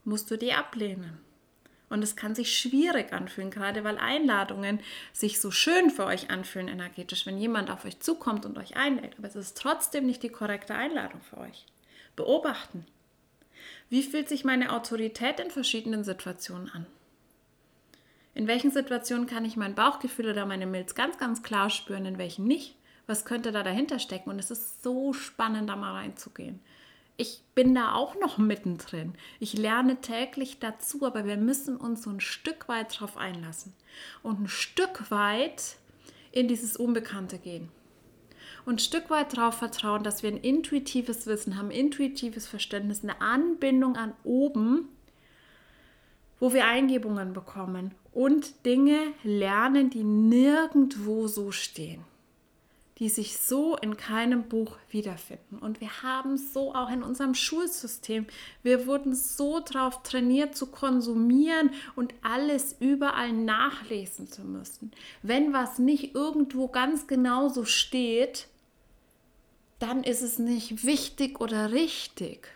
musst 0.03 0.31
du 0.31 0.37
die 0.37 0.53
ablehnen. 0.53 1.24
Und 1.89 2.03
es 2.03 2.15
kann 2.15 2.33
sich 2.33 2.57
schwierig 2.57 3.13
anfühlen, 3.13 3.51
gerade 3.51 3.83
weil 3.83 3.97
Einladungen 3.97 4.79
sich 5.13 5.39
so 5.39 5.51
schön 5.51 5.89
für 5.91 6.05
euch 6.05 6.31
anfühlen 6.31 6.67
energetisch, 6.67 7.25
wenn 7.25 7.37
jemand 7.37 7.69
auf 7.69 7.85
euch 7.85 7.99
zukommt 7.99 8.45
und 8.45 8.57
euch 8.57 8.75
einlädt. 8.75 9.15
Aber 9.17 9.27
es 9.27 9.35
ist 9.35 9.57
trotzdem 9.57 10.05
nicht 10.05 10.23
die 10.23 10.29
korrekte 10.29 10.73
Einladung 10.73 11.21
für 11.21 11.37
euch. 11.37 11.65
Beobachten. 12.15 12.85
Wie 13.89 14.03
fühlt 14.03 14.29
sich 14.29 14.43
meine 14.43 14.73
Autorität 14.73 15.39
in 15.39 15.51
verschiedenen 15.51 16.03
Situationen 16.03 16.69
an? 16.71 16.85
In 18.33 18.47
welchen 18.47 18.71
Situationen 18.71 19.27
kann 19.27 19.45
ich 19.45 19.55
mein 19.55 19.75
Bauchgefühl 19.75 20.31
oder 20.31 20.45
meine 20.45 20.65
Milz 20.65 20.95
ganz, 20.95 21.17
ganz 21.17 21.43
klar 21.43 21.69
spüren, 21.69 22.05
in 22.05 22.17
welchen 22.17 22.45
nicht? 22.45 22.75
Was 23.07 23.25
könnte 23.25 23.51
da 23.51 23.63
dahinter 23.63 23.99
stecken? 23.99 24.31
Und 24.31 24.39
es 24.39 24.49
ist 24.49 24.81
so 24.81 25.13
spannend, 25.13 25.69
da 25.69 25.75
mal 25.75 25.93
reinzugehen 25.93 26.59
ich 27.17 27.41
bin 27.55 27.73
da 27.73 27.93
auch 27.93 28.15
noch 28.19 28.37
mittendrin. 28.37 29.13
Ich 29.39 29.53
lerne 29.53 30.01
täglich 30.01 30.59
dazu, 30.59 31.05
aber 31.05 31.25
wir 31.25 31.37
müssen 31.37 31.77
uns 31.77 32.03
so 32.03 32.09
ein 32.09 32.19
Stück 32.19 32.67
weit 32.67 32.95
darauf 32.95 33.17
einlassen 33.17 33.73
und 34.23 34.41
ein 34.41 34.47
Stück 34.47 35.09
weit 35.11 35.77
in 36.31 36.47
dieses 36.47 36.75
Unbekannte 36.75 37.37
gehen. 37.37 37.69
Und 38.65 38.75
ein 38.75 38.79
Stück 38.79 39.09
weit 39.09 39.37
darauf 39.37 39.55
vertrauen, 39.55 40.03
dass 40.03 40.23
wir 40.23 40.31
ein 40.31 40.37
intuitives 40.37 41.27
Wissen 41.27 41.57
haben, 41.57 41.71
intuitives 41.71 42.47
Verständnis, 42.47 43.03
eine 43.03 43.21
Anbindung 43.21 43.95
an 43.95 44.13
oben, 44.23 44.89
wo 46.39 46.51
wir 46.51 46.65
Eingebungen 46.65 47.31
bekommen 47.31 47.93
und 48.11 48.65
Dinge 48.65 48.99
lernen, 49.23 49.89
die 49.89 50.03
nirgendwo 50.03 51.27
so 51.27 51.51
stehen 51.51 52.03
die 52.99 53.09
sich 53.09 53.37
so 53.37 53.75
in 53.75 53.97
keinem 53.97 54.43
Buch 54.43 54.77
wiederfinden. 54.89 55.57
Und 55.57 55.81
wir 55.81 56.01
haben 56.01 56.37
so 56.37 56.73
auch 56.73 56.89
in 56.89 57.03
unserem 57.03 57.35
Schulsystem, 57.35 58.25
wir 58.63 58.87
wurden 58.87 59.13
so 59.13 59.59
darauf 59.59 60.01
trainiert 60.03 60.55
zu 60.55 60.67
konsumieren 60.67 61.71
und 61.95 62.13
alles 62.21 62.77
überall 62.79 63.33
nachlesen 63.33 64.27
zu 64.27 64.43
müssen. 64.43 64.91
Wenn 65.21 65.51
was 65.51 65.77
nicht 65.77 66.15
irgendwo 66.15 66.69
ganz 66.69 67.07
genau 67.07 67.49
so 67.49 67.65
steht, 67.65 68.47
dann 69.79 70.03
ist 70.03 70.21
es 70.21 70.39
nicht 70.39 70.85
wichtig 70.85 71.41
oder 71.41 71.73
richtig. 71.73 72.47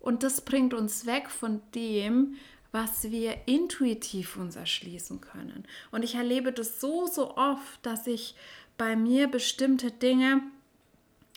Und 0.00 0.22
das 0.22 0.42
bringt 0.42 0.74
uns 0.74 1.06
weg 1.06 1.30
von 1.30 1.62
dem, 1.74 2.36
was 2.72 3.10
wir 3.10 3.36
intuitiv 3.46 4.36
uns 4.36 4.54
erschließen 4.54 5.22
können. 5.22 5.64
Und 5.90 6.02
ich 6.04 6.14
erlebe 6.14 6.52
das 6.52 6.80
so, 6.80 7.06
so 7.06 7.36
oft, 7.36 7.84
dass 7.84 8.06
ich 8.06 8.34
bei 8.78 8.96
mir 8.96 9.28
bestimmte 9.28 9.90
Dinge 9.90 10.40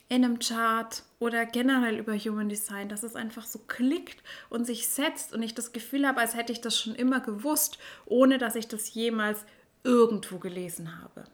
in 0.08 0.24
einem 0.24 0.40
Chart 0.40 1.04
oder 1.20 1.46
generell 1.46 1.98
über 1.98 2.18
Human 2.18 2.50
Design, 2.50 2.90
dass 2.90 3.04
es 3.04 3.16
einfach 3.16 3.46
so 3.46 3.60
klickt 3.60 4.22
und 4.50 4.66
sich 4.66 4.88
setzt 4.88 5.34
und 5.34 5.42
ich 5.42 5.56
das 5.56 5.74
Gefühl 5.74 6.08
habe, 6.08 6.20
als 6.20 6.36
hätte 6.36 6.52
ich 6.52 6.62
das 6.62 6.80
schon 6.80 6.96
immer 6.96 7.20
gewusst, 7.20 7.78
ohne 8.06 8.38
dass 8.38 8.56
ich 8.56 8.68
das 8.68 8.94
jemals 8.94 9.46
irgendwo 9.84 10.38
gelesen 10.38 11.02
habe. 11.02 11.26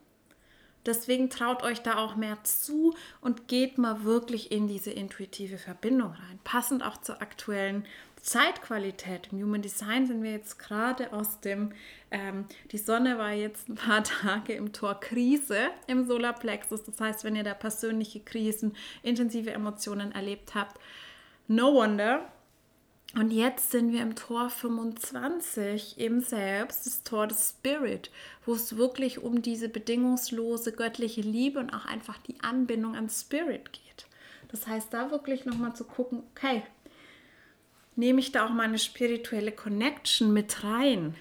Deswegen 0.86 1.30
traut 1.30 1.63
euch 1.63 1.82
da 1.82 1.98
auch 1.98 2.15
mehr 2.15 2.38
zu 2.43 2.96
und 3.20 3.50
geht 3.50 3.78
mal 3.78 4.06
wirklich 4.06 4.52
in 4.52 4.67
diese 4.67 4.91
intuitive 4.91 5.58
Verbindung 5.58 6.12
rein. 6.12 6.39
Passend 6.46 6.82
auch 6.82 7.02
zur 7.02 7.22
aktuellen 7.22 7.86
Zeitqualität. 8.28 9.30
Im 9.32 9.42
Human 9.42 9.62
Design 9.62 10.06
sind 10.06 10.22
wir 10.22 10.32
jetzt 10.32 10.60
gerade 10.60 11.13
aus 11.13 11.40
dem, 11.40 11.72
ähm, 12.12 12.44
die 12.74 12.78
Sonne 12.78 13.18
war 13.18 13.32
jetzt 13.32 13.70
ein 13.70 13.76
paar 13.76 14.04
Tage 14.22 14.52
im 14.52 14.74
Tor 14.74 15.00
Krise 15.00 15.70
im 15.88 16.06
Solarplexus. 16.06 16.84
Das 16.84 17.00
heißt, 17.00 17.24
wenn 17.24 17.38
ihr 17.38 17.46
da 17.46 17.54
persönliche 17.54 18.20
Krisen, 18.20 18.76
intensive 19.02 19.52
Emotionen 19.52 20.12
erlebt 20.12 20.56
habt, 20.56 20.78
no 21.48 21.74
wonder. 21.74 22.28
Und 23.16 23.32
jetzt 23.32 23.72
sind 23.72 23.94
wir 23.94 24.02
im 24.02 24.16
Tor 24.16 24.50
25 24.50 25.98
im 25.98 26.20
Selbst, 26.20 26.86
das 26.86 27.04
Tor 27.04 27.28
des 27.28 27.52
Spirit, 27.52 28.12
wo 28.46 28.54
es 28.56 28.76
wirklich 28.76 29.20
um 29.20 29.42
diese 29.42 29.70
bedingungslose 29.70 30.74
göttliche 30.74 31.22
Liebe 31.22 31.60
und 31.60 31.74
auch 31.74 31.86
einfach 31.86 32.18
die 32.18 32.36
Anbindung 32.42 32.94
an 32.96 33.10
Spirit 33.10 33.72
geht. 33.72 34.06
Das 34.50 34.68
heißt, 34.68 34.94
da 34.94 35.12
wirklich 35.12 35.46
nochmal 35.46 35.76
zu 35.76 35.86
gucken, 35.86 36.24
okay, 36.32 36.63
nehme 37.98 38.20
ich 38.20 38.32
da 38.32 38.46
auch 38.46 38.52
meine 38.52 38.80
spirituelle 38.80 39.52
Connection 39.52 40.32
mit 40.32 40.64
rein 40.64 41.16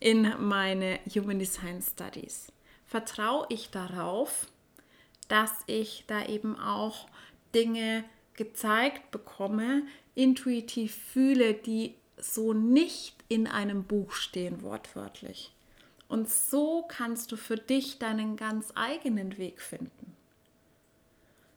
in 0.00 0.32
meine 0.40 0.98
Human 1.14 1.38
Design 1.38 1.80
Studies? 1.80 2.52
Vertraue 2.84 3.46
ich 3.48 3.70
darauf, 3.70 4.46
dass 5.28 5.52
ich 5.66 6.04
da 6.06 6.26
eben 6.26 6.58
auch 6.58 7.08
Dinge 7.54 8.04
gezeigt 8.34 9.10
bekomme, 9.10 9.82
intuitiv 10.14 10.94
fühle, 10.94 11.54
die 11.54 11.94
so 12.18 12.52
nicht 12.52 13.16
in 13.28 13.46
einem 13.46 13.84
Buch 13.84 14.12
stehen, 14.12 14.62
wortwörtlich. 14.62 15.52
Und 16.08 16.30
so 16.30 16.84
kannst 16.88 17.32
du 17.32 17.36
für 17.36 17.56
dich 17.56 17.98
deinen 17.98 18.36
ganz 18.36 18.72
eigenen 18.74 19.38
Weg 19.38 19.60
finden. 19.60 20.15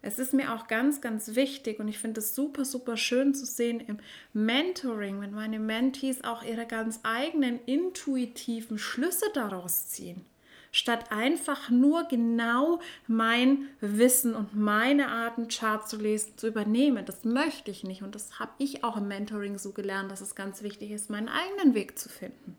Es 0.02 0.18
ist 0.18 0.34
mir 0.34 0.54
auch 0.54 0.68
ganz, 0.68 1.02
ganz 1.02 1.36
wichtig 1.36 1.80
und 1.80 1.88
ich 1.88 2.00
finde 2.00 2.20
es 2.22 2.34
super, 2.34 2.64
super 2.64 2.96
schön 2.96 3.34
zu 3.34 3.46
sehen 3.46 3.82
im 3.82 3.98
Mentoring, 4.34 5.20
wenn 5.20 5.34
meine 5.34 5.60
Mentees 5.60 6.24
auch 6.24 6.44
ihre 6.44 6.66
ganz 6.66 7.02
eigenen 7.04 7.60
intuitiven 7.66 8.78
Schlüsse 8.78 9.26
daraus 9.34 9.90
ziehen 9.90 10.26
statt 10.72 11.12
einfach 11.12 11.70
nur 11.70 12.04
genau 12.06 12.80
mein 13.08 13.70
Wissen 13.82 14.36
und 14.36 14.56
meine 14.56 15.10
Art, 15.10 15.38
einen 15.38 15.48
Chart 15.48 15.88
zu 15.88 15.98
lesen, 15.98 16.38
zu 16.38 16.48
übernehmen. 16.48 17.06
Das 17.06 17.24
möchte 17.24 17.72
ich 17.72 17.84
nicht 17.84 18.04
und 18.04 18.16
das 18.16 18.40
habe 18.40 18.52
ich 18.58 18.84
auch 18.84 18.98
im 18.98 19.08
Mentoring 19.08 19.58
so 19.58 19.72
gelernt, 19.72 20.12
dass 20.12 20.22
es 20.22 20.36
ganz 20.36 20.62
wichtig 20.62 20.92
ist, 20.92 21.10
meinen 21.10 21.30
eigenen 21.30 21.74
Weg 21.74 21.98
zu 21.98 22.10
finden. 22.10 22.58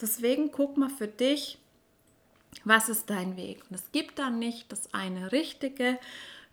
Deswegen 0.00 0.52
guck 0.52 0.76
mal 0.76 0.90
für 0.90 1.08
dich, 1.08 1.58
was 2.64 2.88
ist 2.88 3.10
dein 3.10 3.36
Weg? 3.36 3.62
Und 3.68 3.76
es 3.76 3.92
gibt 3.92 4.18
da 4.18 4.30
nicht 4.30 4.70
das 4.72 4.92
eine 4.94 5.32
richtige 5.32 5.98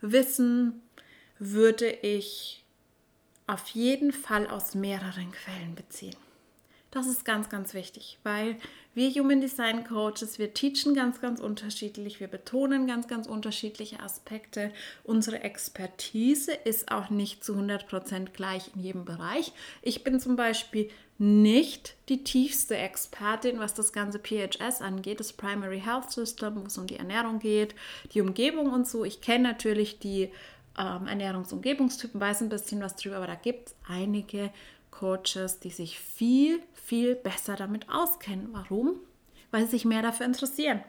Wissen, 0.01 0.81
würde 1.39 1.89
ich 1.89 2.63
auf 3.47 3.67
jeden 3.69 4.11
Fall 4.11 4.47
aus 4.47 4.75
mehreren 4.75 5.31
Quellen 5.31 5.75
beziehen. 5.75 6.15
Das 6.95 7.07
ist 7.07 7.25
ganz, 7.25 7.49
ganz 7.49 7.73
wichtig, 7.73 8.17
weil 8.23 8.55
wir 8.93 9.09
Human 9.09 9.41
Design 9.41 9.83
Coaches, 9.83 10.39
wir 10.39 10.53
teachen 10.53 10.95
ganz, 10.95 11.19
ganz 11.19 11.41
unterschiedlich, 11.41 12.21
wir 12.21 12.29
betonen 12.29 12.87
ganz, 12.87 13.09
ganz 13.09 13.27
unterschiedliche 13.27 13.99
Aspekte. 13.99 14.71
Unsere 15.03 15.41
Expertise 15.43 16.53
ist 16.53 16.93
auch 16.93 17.09
nicht 17.09 17.43
zu 17.43 17.55
100% 17.55 18.29
gleich 18.31 18.71
in 18.73 18.81
jedem 18.81 19.03
Bereich. 19.03 19.51
Ich 19.81 20.05
bin 20.05 20.21
zum 20.21 20.37
Beispiel 20.37 20.89
nicht 21.17 21.95
die 22.09 22.23
tiefste 22.23 22.75
Expertin, 22.75 23.59
was 23.59 23.73
das 23.73 23.93
ganze 23.93 24.19
PHS 24.19 24.81
angeht, 24.81 25.19
das 25.19 25.33
Primary 25.33 25.79
Health 25.79 26.11
System, 26.11 26.61
wo 26.61 26.65
es 26.65 26.77
um 26.77 26.87
die 26.87 26.97
Ernährung 26.97 27.39
geht, 27.39 27.73
die 28.13 28.21
Umgebung 28.21 28.71
und 28.71 28.87
so. 28.87 29.05
Ich 29.05 29.21
kenne 29.21 29.47
natürlich 29.47 29.99
die 29.99 30.31
ähm, 30.77 31.07
Ernährungsumgebungstypen, 31.07 32.19
weiß 32.19 32.41
ein 32.41 32.49
bisschen 32.49 32.81
was 32.81 32.97
drüber, 32.97 33.17
aber 33.17 33.27
da 33.27 33.35
gibt 33.35 33.69
es 33.69 33.75
einige 33.87 34.51
Coaches, 34.91 35.59
die 35.59 35.69
sich 35.69 35.99
viel, 35.99 36.61
viel 36.73 37.15
besser 37.15 37.55
damit 37.55 37.89
auskennen. 37.89 38.49
Warum? 38.51 38.95
Weil 39.51 39.63
sie 39.65 39.71
sich 39.71 39.85
mehr 39.85 40.01
dafür 40.01 40.25
interessieren. 40.25 40.81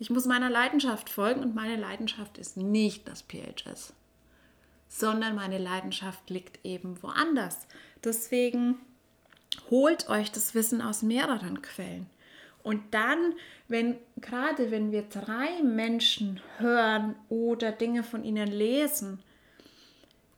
Ich 0.00 0.10
muss 0.10 0.26
meiner 0.26 0.50
Leidenschaft 0.50 1.08
folgen 1.08 1.40
und 1.42 1.54
meine 1.54 1.76
Leidenschaft 1.76 2.36
ist 2.38 2.56
nicht 2.56 3.06
das 3.06 3.22
PHS, 3.22 3.92
sondern 4.88 5.36
meine 5.36 5.58
Leidenschaft 5.58 6.28
liegt 6.30 6.64
eben 6.64 7.00
woanders. 7.02 7.68
Deswegen 8.02 8.80
holt 9.70 10.08
euch 10.08 10.30
das 10.32 10.54
Wissen 10.54 10.80
aus 10.80 11.02
mehreren 11.02 11.62
Quellen. 11.62 12.06
Und 12.62 12.80
dann, 12.92 13.34
wenn 13.68 13.96
gerade 14.20 14.70
wenn 14.70 14.92
wir 14.92 15.02
drei 15.02 15.62
Menschen 15.62 16.40
hören 16.58 17.16
oder 17.28 17.72
Dinge 17.72 18.04
von 18.04 18.24
ihnen 18.24 18.46
lesen, 18.46 19.20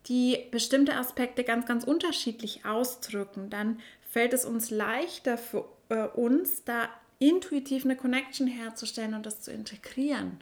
die 0.06 0.38
bestimmte 0.50 0.96
Aspekte 0.96 1.44
ganz, 1.44 1.66
ganz 1.66 1.84
unterschiedlich 1.84 2.64
ausdrücken, 2.64 3.50
dann 3.50 3.80
fällt 4.08 4.32
es 4.32 4.44
uns 4.44 4.70
leichter 4.70 5.38
für 5.38 5.66
äh, 5.88 6.04
uns, 6.04 6.64
da 6.64 6.88
intuitiv 7.18 7.84
eine 7.84 7.96
Connection 7.96 8.46
herzustellen 8.46 9.14
und 9.14 9.24
das 9.24 9.40
zu 9.40 9.50
integrieren, 9.50 10.40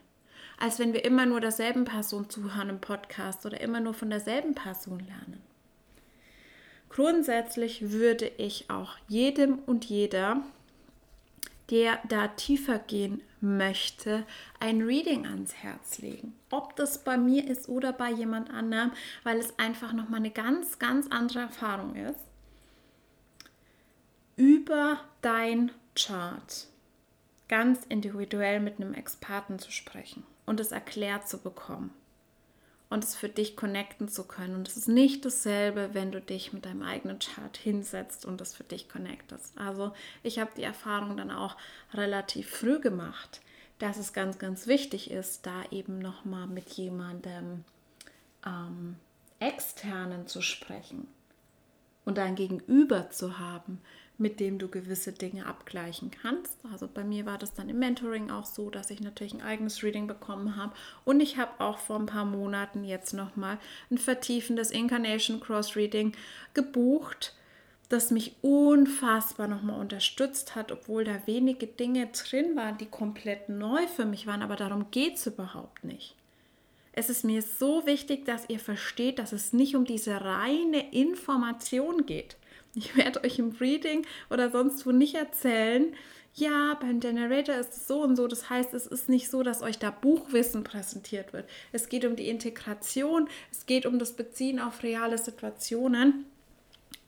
als 0.59 0.79
wenn 0.79 0.93
wir 0.93 1.05
immer 1.05 1.27
nur 1.27 1.41
derselben 1.41 1.85
Person 1.85 2.29
zuhören 2.29 2.71
im 2.71 2.81
Podcast 2.81 3.47
oder 3.47 3.61
immer 3.61 3.81
nur 3.81 3.95
von 3.95 4.11
derselben 4.11 4.55
Person 4.55 5.01
lernen. 5.01 5.52
Grundsätzlich 6.93 7.91
würde 7.91 8.31
ich 8.37 8.69
auch 8.69 8.97
jedem 9.09 9.61
und 9.61 9.87
jeder, 9.87 10.43
der 11.71 11.99
da 12.07 12.29
tiefer 12.29 12.79
gehen 12.79 13.23
möchte, 13.41 14.27
ein 14.61 14.83
Reading 14.83 15.27
ans 15.27 15.55
Herz 15.55 16.01
legen. 16.01 16.35
Ob 16.51 16.77
das 16.77 17.03
bei 17.03 17.17
mir 17.17 17.49
ist 17.49 17.71
oder 17.71 17.95
bei 17.95 18.11
jemand 18.11 18.51
anderem, 18.51 18.93
weil 19.23 19.39
es 19.39 19.59
einfach 19.59 19.95
nochmal 19.95 20.21
eine 20.21 20.31
ganz, 20.31 20.79
ganz 20.79 21.07
andere 21.09 21.41
Erfahrung 21.41 21.97
ist. 21.97 22.21
Über 24.37 25.01
dein 25.23 25.73
Chart 25.95 26.67
ganz 27.49 27.87
individuell 27.89 28.61
mit 28.61 28.77
einem 28.77 28.93
Experten 28.93 29.59
zu 29.59 29.73
sprechen 29.73 30.25
und 30.45 30.61
es 30.61 30.73
erklärt 30.73 31.27
zu 31.27 31.39
bekommen 31.39 31.91
und 32.93 33.03
es 33.03 33.15
für 33.15 33.29
dich 33.29 33.57
connecten 33.57 34.09
zu 34.09 34.25
können. 34.25 34.55
Und 34.55 34.69
es 34.69 34.77
ist 34.77 34.89
nicht 34.89 35.25
dasselbe, 35.25 35.91
wenn 35.93 36.13
du 36.13 36.21
dich 36.21 36.53
mit 36.53 36.67
deinem 36.67 36.83
eigenen 36.83 37.19
Chart 37.19 37.57
hinsetzt 37.57 38.25
und 38.27 38.41
das 38.41 38.55
für 38.55 38.65
dich 38.65 38.89
connectest. 38.89 39.57
Also 39.59 39.93
ich 40.23 40.39
habe 40.39 40.51
die 40.57 40.63
Erfahrung 40.63 41.17
dann 41.17 41.31
auch 41.31 41.57
relativ 41.95 42.51
früh 42.51 42.81
gemacht, 42.81 43.41
dass 43.79 43.97
es 43.97 44.13
ganz, 44.13 44.39
ganz 44.39 44.67
wichtig 44.67 45.11
ist, 45.11 45.47
da 45.47 45.65
eben 45.71 45.99
nochmal 45.99 46.47
mit 46.47 46.71
jemandem 46.71 47.65
ähm, 48.47 48.97
externen 49.41 50.27
zu 50.27 50.43
sprechen 50.43 51.09
und 52.05 52.19
ein 52.19 52.35
Gegenüber 52.35 53.11
zu 53.11 53.39
haben, 53.39 53.81
mit 54.19 54.41
dem 54.41 54.59
du 54.59 54.69
gewisse 54.69 55.13
Dinge 55.13 55.47
abgleichen 55.47 56.11
kannst. 56.11 56.59
Also 56.71 56.89
bei 56.93 57.05
mir 57.05 57.27
war 57.27 57.39
das 57.39 57.55
dann 57.55 57.69
im 57.69 57.79
Mentoring 57.79 58.31
auch 58.31 58.45
so, 58.45 58.71
dass 58.71 58.91
ich 58.91 59.01
natürlich 59.01 59.35
ein 59.35 59.43
eigenes 59.43 59.83
Reading 59.83 60.07
bekommen 60.07 60.57
habe 60.57 60.73
und 61.05 61.21
ich 61.21 61.39
habe 61.39 61.61
auch 61.61 61.79
vor 61.79 61.99
ein 61.99 62.07
paar 62.07 62.25
Monaten 62.25 62.85
jetzt 62.85 63.13
nochmal 63.13 63.59
ein 63.91 63.99
vertiefendes 63.99 64.71
Incarnation 64.71 65.41
Cross 65.41 65.77
Reading 65.77 66.13
gebucht, 66.55 67.35
das 67.89 68.11
mich 68.11 68.37
unfassbar 68.41 69.49
nochmal 69.49 69.79
unterstützt 69.79 70.55
hat, 70.55 70.73
obwohl 70.73 71.05
da 71.05 71.27
wenige 71.27 71.67
Dinge 71.67 72.09
drin 72.09 72.57
waren, 72.57 72.79
die 72.79 72.87
komplett 72.87 73.49
neu 73.49 73.87
für 73.87 74.07
mich 74.07 74.27
waren, 74.27 74.43
aber 74.43 74.57
darum 74.57 74.91
geht 74.91 75.17
es 75.17 75.27
überhaupt 75.27 75.85
nicht. 75.85 76.15
Es 76.93 77.09
ist 77.09 77.25
mir 77.25 77.43
so 77.43 77.87
wichtig, 77.87 78.27
dass 78.27 78.49
ihr 78.49 78.59
versteht, 78.59 79.19
dass 79.19 79.33
es 79.33 79.53
nicht 79.53 79.75
um 79.75 79.85
diese 79.85 80.21
reine 80.21 80.93
Information 80.93 82.05
geht. 82.05 82.37
Ich 82.75 82.97
werde 82.97 83.25
euch 83.25 83.39
im 83.39 83.51
Reading 83.51 84.07
oder 84.31 84.51
sonst 84.51 84.87
wo 84.87 84.93
nicht 84.93 85.15
erzählen, 85.15 85.95
ja, 86.35 86.79
beim 86.81 87.01
Generator 87.01 87.57
ist 87.57 87.77
es 87.77 87.87
so 87.87 88.03
und 88.03 88.17
so. 88.17 88.27
Das 88.27 88.49
heißt, 88.49 88.73
es 88.73 88.87
ist 88.87 89.09
nicht 89.09 89.31
so, 89.31 89.43
dass 89.43 89.63
euch 89.63 89.79
da 89.79 89.91
Buchwissen 89.91 90.65
präsentiert 90.65 91.33
wird. 91.33 91.49
Es 91.73 91.89
geht 91.89 92.07
um 92.07 92.17
die 92.17 92.29
Integration, 92.29 93.29
es 93.51 93.67
geht 93.67 93.85
um 93.85 93.99
das 93.99 94.15
Beziehen 94.15 94.59
auf 94.59 94.83
reale 94.83 95.19
Situationen 95.19 96.25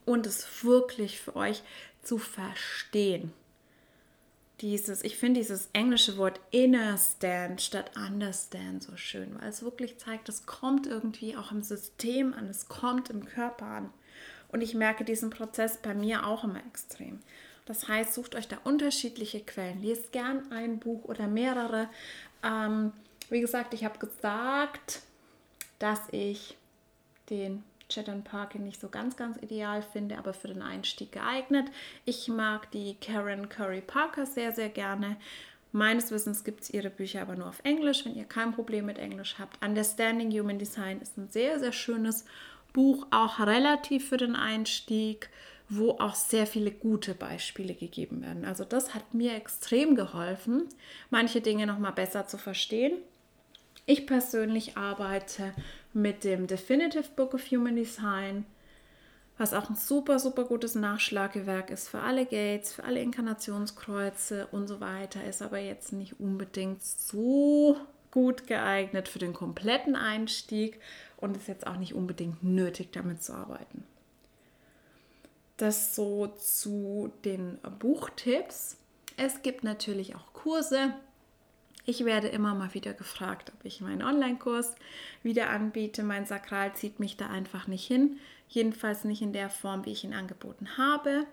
und 0.05 0.27
es 0.27 0.63
wirklich 0.63 1.19
für 1.19 1.35
euch 1.35 1.63
zu 2.03 2.19
verstehen. 2.19 3.33
Dieses, 4.61 5.03
ich 5.03 5.17
finde 5.17 5.41
dieses 5.41 5.69
englische 5.73 6.17
Wort 6.17 6.39
innerstand 6.51 7.61
statt 7.61 7.91
understand 7.97 8.83
so 8.83 8.95
schön, 8.95 9.35
weil 9.39 9.49
es 9.49 9.63
wirklich 9.63 9.97
zeigt, 9.97 10.29
es 10.29 10.45
kommt 10.45 10.87
irgendwie 10.87 11.35
auch 11.35 11.51
im 11.51 11.61
System 11.61 12.33
an, 12.33 12.47
es 12.47 12.69
kommt 12.69 13.09
im 13.09 13.25
Körper 13.25 13.65
an. 13.65 13.89
Und 14.47 14.61
ich 14.61 14.73
merke 14.73 15.03
diesen 15.03 15.29
Prozess 15.29 15.77
bei 15.77 15.93
mir 15.93 16.25
auch 16.25 16.45
immer 16.45 16.65
extrem. 16.67 17.19
Das 17.65 17.87
heißt, 17.87 18.13
sucht 18.13 18.35
euch 18.35 18.47
da 18.47 18.57
unterschiedliche 18.63 19.41
Quellen. 19.41 19.81
Lest 19.81 20.11
gern 20.11 20.51
ein 20.51 20.79
Buch 20.79 21.03
oder 21.03 21.27
mehrere. 21.27 21.89
Ähm, 22.43 22.93
wie 23.29 23.41
gesagt, 23.41 23.73
ich 23.73 23.83
habe 23.83 23.97
gesagt, 23.99 25.01
dass 25.79 25.99
ich 26.11 26.57
den 27.29 27.63
Chat 27.89 28.23
Parkin 28.23 28.63
nicht 28.63 28.81
so 28.81 28.89
ganz, 28.89 29.15
ganz 29.15 29.37
ideal 29.41 29.81
finde, 29.81 30.17
aber 30.17 30.33
für 30.33 30.47
den 30.47 30.61
Einstieg 30.61 31.11
geeignet. 31.11 31.67
Ich 32.05 32.27
mag 32.27 32.71
die 32.71 32.95
Karen 32.99 33.49
Curry 33.49 33.81
Parker 33.81 34.25
sehr, 34.25 34.51
sehr 34.51 34.69
gerne. 34.69 35.17
Meines 35.71 36.09
Wissens 36.11 36.43
gibt 36.43 36.61
es 36.61 36.69
ihre 36.69 36.89
Bücher 36.89 37.21
aber 37.21 37.35
nur 37.35 37.49
auf 37.49 37.59
Englisch, 37.63 38.05
wenn 38.05 38.15
ihr 38.15 38.23
kein 38.23 38.53
Problem 38.53 38.85
mit 38.85 38.97
Englisch 38.97 39.35
habt. 39.37 39.63
Understanding 39.63 40.31
Human 40.31 40.57
Design 40.57 41.01
ist 41.01 41.17
ein 41.17 41.29
sehr, 41.29 41.59
sehr 41.59 41.73
schönes 41.73 42.25
Buch, 42.71 43.07
auch 43.11 43.39
relativ 43.39 44.09
für 44.09 44.17
den 44.17 44.35
Einstieg, 44.35 45.29
wo 45.67 45.91
auch 45.91 46.15
sehr 46.15 46.47
viele 46.47 46.71
gute 46.71 47.13
Beispiele 47.13 47.73
gegeben 47.73 48.21
werden. 48.21 48.45
Also 48.45 48.63
das 48.63 48.93
hat 48.93 49.13
mir 49.13 49.35
extrem 49.35 49.95
geholfen, 49.95 50.69
manche 51.09 51.41
Dinge 51.41 51.67
noch 51.67 51.79
mal 51.79 51.91
besser 51.91 52.27
zu 52.27 52.37
verstehen. 52.37 52.93
Ich 53.85 54.07
persönlich 54.07 54.77
arbeite 54.77 55.53
mit 55.95 56.23
dem 56.23 56.47
Definitive 56.47 57.09
Book 57.15 57.33
of 57.33 57.49
Human 57.51 57.75
Design 57.75 58.45
was 59.37 59.53
auch 59.53 59.69
ein 59.69 59.75
super, 59.75 60.19
super 60.19 60.45
gutes 60.45 60.75
Nachschlagewerk 60.75 61.69
ist 61.69 61.89
für 61.89 61.99
alle 61.99 62.25
Gates, 62.25 62.73
für 62.73 62.83
alle 62.85 63.01
Inkarnationskreuze 63.01 64.47
und 64.51 64.67
so 64.67 64.79
weiter, 64.79 65.23
ist 65.25 65.41
aber 65.41 65.59
jetzt 65.59 65.91
nicht 65.91 66.19
unbedingt 66.19 66.83
so 66.83 67.77
gut 68.11 68.47
geeignet 68.47 69.09
für 69.09 69.19
den 69.19 69.33
kompletten 69.33 69.95
Einstieg 69.95 70.79
und 71.17 71.35
ist 71.35 71.49
jetzt 71.49 71.67
auch 71.67 71.75
nicht 71.75 71.93
unbedingt 71.93 72.43
nötig, 72.43 72.93
damit 72.93 73.23
zu 73.23 73.33
arbeiten. 73.33 73.83
Das 75.57 75.95
so 75.95 76.27
zu 76.27 77.11
den 77.25 77.57
Buchtipps. 77.79 78.77
Es 79.17 79.41
gibt 79.41 79.63
natürlich 79.63 80.15
auch 80.15 80.33
Kurse. 80.33 80.93
Ich 81.85 82.03
werde 82.03 82.27
immer 82.27 82.55
mal 82.55 82.73
wieder 82.73 82.93
gefragt, 82.93 83.51
ob 83.55 83.63
ich 83.63 83.79
meinen 83.79 84.01
Online-Kurs 84.01 84.75
wieder 85.21 85.51
anbiete. 85.51 86.01
Mein 86.01 86.25
Sakral 86.25 86.73
zieht 86.73 86.99
mich 86.99 87.15
da 87.15 87.27
einfach 87.27 87.67
nicht 87.67 87.85
hin. 87.85 88.17
Jedenfalls 88.49 89.03
nicht 89.03 89.21
in 89.21 89.33
der 89.33 89.51
Form, 89.51 89.85
wie 89.85 89.91
ich 89.91 90.03
ihn 90.03 90.13
angeboten 90.13 90.77
habe. 90.77 91.25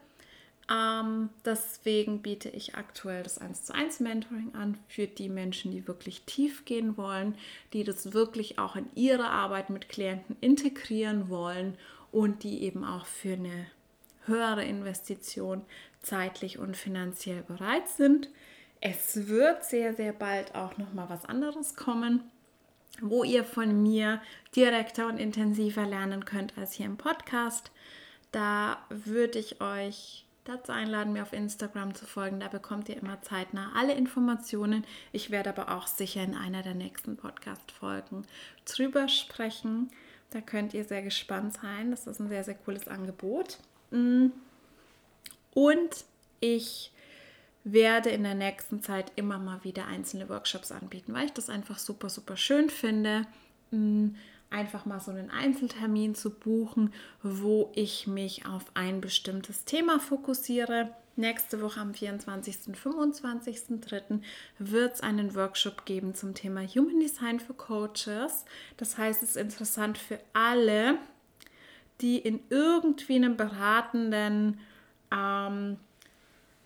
Ähm, 0.71 1.31
deswegen 1.45 2.23
biete 2.23 2.51
ich 2.51 2.75
aktuell 2.75 3.23
das 3.23 3.39
1 3.39 3.65
zu 3.65 3.75
1 3.75 4.01
Mentoring 4.01 4.55
an 4.55 4.79
für 4.89 5.07
die 5.07 5.29
Menschen, 5.29 5.73
die 5.73 5.89
wirklich 5.89 6.23
tief 6.23 6.65
gehen 6.67 6.97
wollen, 6.97 7.35
die 7.73 7.83
das 7.83 8.13
wirklich 8.13 8.59
auch 8.59 8.77
in 8.77 8.89
ihre 8.95 9.29
Arbeit 9.31 9.71
mit 9.71 9.89
Klienten 9.89 10.37
integrieren 10.41 11.29
wollen 11.31 11.77
und 12.13 12.43
die 12.43 12.63
eben 12.63 12.85
auch 12.85 13.07
für 13.07 13.33
eine 13.33 13.67
höhere 14.27 14.65
Investition 14.65 15.63
zeitlich 16.01 16.59
und 16.59 16.77
finanziell 16.77 17.43
bereit 17.43 17.89
sind. 17.89 18.29
Es 18.83 19.29
wird 19.29 19.65
sehr, 19.65 19.95
sehr 19.95 20.13
bald 20.13 20.55
auch 20.55 20.77
noch 20.77 20.93
mal 20.93 21.09
was 21.09 21.25
anderes 21.25 21.77
kommen 21.77 22.31
wo 23.01 23.25
ihr 23.25 23.45
von 23.45 23.83
mir 23.83 24.21
direkter 24.55 25.07
und 25.07 25.19
intensiver 25.19 25.87
lernen 25.87 26.25
könnt 26.25 26.57
als 26.59 26.73
hier 26.73 26.87
im 26.87 26.97
Podcast. 26.97 27.71
Da 28.33 28.79
würde 28.89 29.39
ich 29.39 29.61
euch 29.61 30.25
dazu 30.45 30.73
einladen, 30.73 31.13
mir 31.13 31.23
auf 31.23 31.33
Instagram 31.33 31.95
zu 31.95 32.05
folgen. 32.07 32.41
Da 32.41 32.49
bekommt 32.49 32.89
ihr 32.89 32.97
immer 32.97 33.21
zeitnah 33.23 33.73
alle 33.75 33.95
Informationen. 33.95 34.85
Ich 35.13 35.31
werde 35.31 35.51
aber 35.51 35.77
auch 35.77 35.87
sicher 35.87 36.23
in 36.23 36.35
einer 36.35 36.63
der 36.63 36.75
nächsten 36.75 37.17
Podcast-Folgen 37.17 38.27
drüber 38.65 39.09
sprechen. 39.09 39.91
Da 40.31 40.41
könnt 40.41 40.75
ihr 40.75 40.85
sehr 40.85 41.03
gespannt 41.03 41.55
sein. 41.55 41.91
Das 41.91 42.07
ist 42.07 42.21
ein 42.21 42.29
sehr, 42.29 42.45
sehr 42.45 42.55
cooles 42.55 42.89
Angebot. 42.89 43.59
Mm. 43.91 44.29
Und 45.55 46.05
ich 46.41 46.91
werde 47.65 48.11
in 48.11 48.23
der 48.25 48.35
nächsten 48.35 48.83
Zeit 48.83 49.13
immer 49.17 49.39
mal 49.39 49.63
wieder 49.65 49.87
einzelne 49.87 50.29
Workshops 50.29 50.73
anbieten, 50.73 51.15
weil 51.15 51.27
ich 51.27 51.33
das 51.33 51.49
einfach 51.49 51.79
super, 51.79 52.09
super 52.09 52.37
schön 52.37 52.71
finde, 52.71 53.27
mm, 53.71 54.09
einfach 54.51 54.85
mal 54.85 55.01
so 55.01 55.11
einen 55.11 55.31
Einzeltermin 55.31 56.15
zu 56.15 56.31
buchen, 56.31 56.93
wo 57.23 57.71
ich 57.75 58.07
mich 58.07 58.47
auf 58.47 58.65
ein 58.75 59.01
bestimmtes 59.01 59.65
Thema 59.65 59.99
fokussiere. 59.99 60.91
Nächste 61.15 61.61
Woche 61.61 61.81
am 61.81 61.95
24. 61.95 62.69
und 62.69 62.77
25.03. 62.77 64.23
wird 64.59 64.95
es 64.95 65.01
einen 65.01 65.35
Workshop 65.35 65.85
geben 65.85 66.15
zum 66.15 66.35
Thema 66.35 66.63
Human 66.67 67.01
Design 67.01 67.39
für 67.39 67.55
Coaches. 67.55 68.45
Das 68.77 68.97
heißt, 68.99 69.23
es 69.23 69.31
ist 69.31 69.37
interessant 69.37 69.99
für 69.99 70.19
alle, 70.33 70.99
die 72.01 72.19
in 72.19 72.41
irgendwie 72.49 73.17
einem 73.17 73.37
beratenden 73.37 74.59
ähm, 75.15 75.77